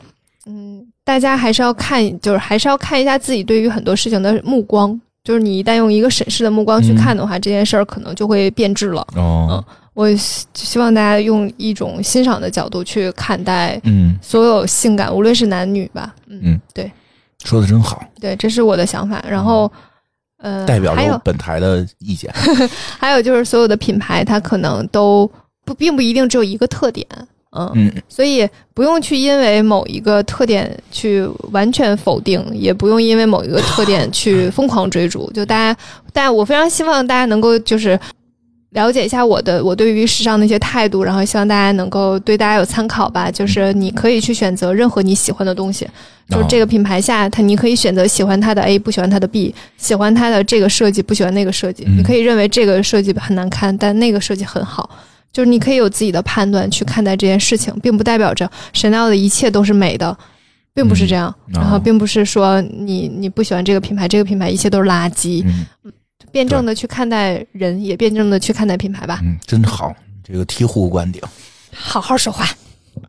[1.10, 4.98] 大家还是要看，就是还是要看一下自己对于很多事情的目光。
[5.24, 9.04] 就是你一旦用一个审视的目光去看的话，这件事儿可能就会变质了。
[9.16, 16.14] 哦，我希希望大家用一种欣赏的角度去看待嗯所有性感，无论是男女吧。
[16.28, 16.88] 嗯，嗯，对
[17.44, 19.20] 说的真好，对，这是我的想法。
[19.28, 19.70] 然后，
[20.38, 22.32] 呃，代表了本台的意见。
[23.00, 25.28] 还有就是所有的品牌，它可能都
[25.64, 27.04] 不并不一定只有一个特点。
[27.52, 35.30] 嗯，嗯所以不用去因为某一个特点去完全否定，也不用因为某一个特点去疯狂追逐。
[35.34, 35.80] 就大家，
[36.12, 37.98] 但，我非常希望大家能够就是
[38.70, 43.28] 了解一下我的我对于时尚的一些态度，然后希望大家能够对大家有参考吧。
[43.28, 45.88] 就是你可以去选择任何你喜欢的东西，
[46.28, 51.82] 就是这个品牌下，它你可以选择喜欢它的 A，不喜欢它的 B，喜欢它的这个设计，不喜欢那个设计。
[51.88, 54.88] 嗯你可以认为这个设计很难看，但那个设计很好。
[55.32, 60.16] 就是你可以有自己的判断去看待这件事情，并不代表着 Chanel 的一切都是美的，
[60.74, 61.34] 并不是这样。
[61.48, 65.44] 嗯然后哦并不是说你你不喜欢这个品牌，这个品牌一切都是垃圾。
[65.44, 65.66] 嗯
[66.30, 69.18] 辩证的去看待人，也辩证的去看待品牌吧。
[69.24, 71.20] 嗯，真好，这个醍醐灌顶。
[71.74, 72.46] 好好说话。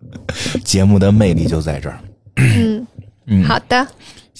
[0.65, 1.99] 节目的魅力就在这儿。
[2.37, 2.87] 嗯，
[3.27, 3.87] 嗯，好的。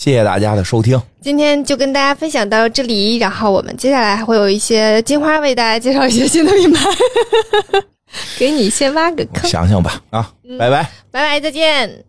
[0.01, 0.99] 谢谢大家的收听。
[1.21, 6.89] 今天就跟大家分享到这里，然后我们接下来还会有一些金花为大家介绍一些新的品牌，
[8.39, 9.47] 给你先挖个坑。
[9.47, 10.27] 想想吧，啊，
[10.57, 10.81] 拜拜。
[11.11, 12.03] 拜拜，再见。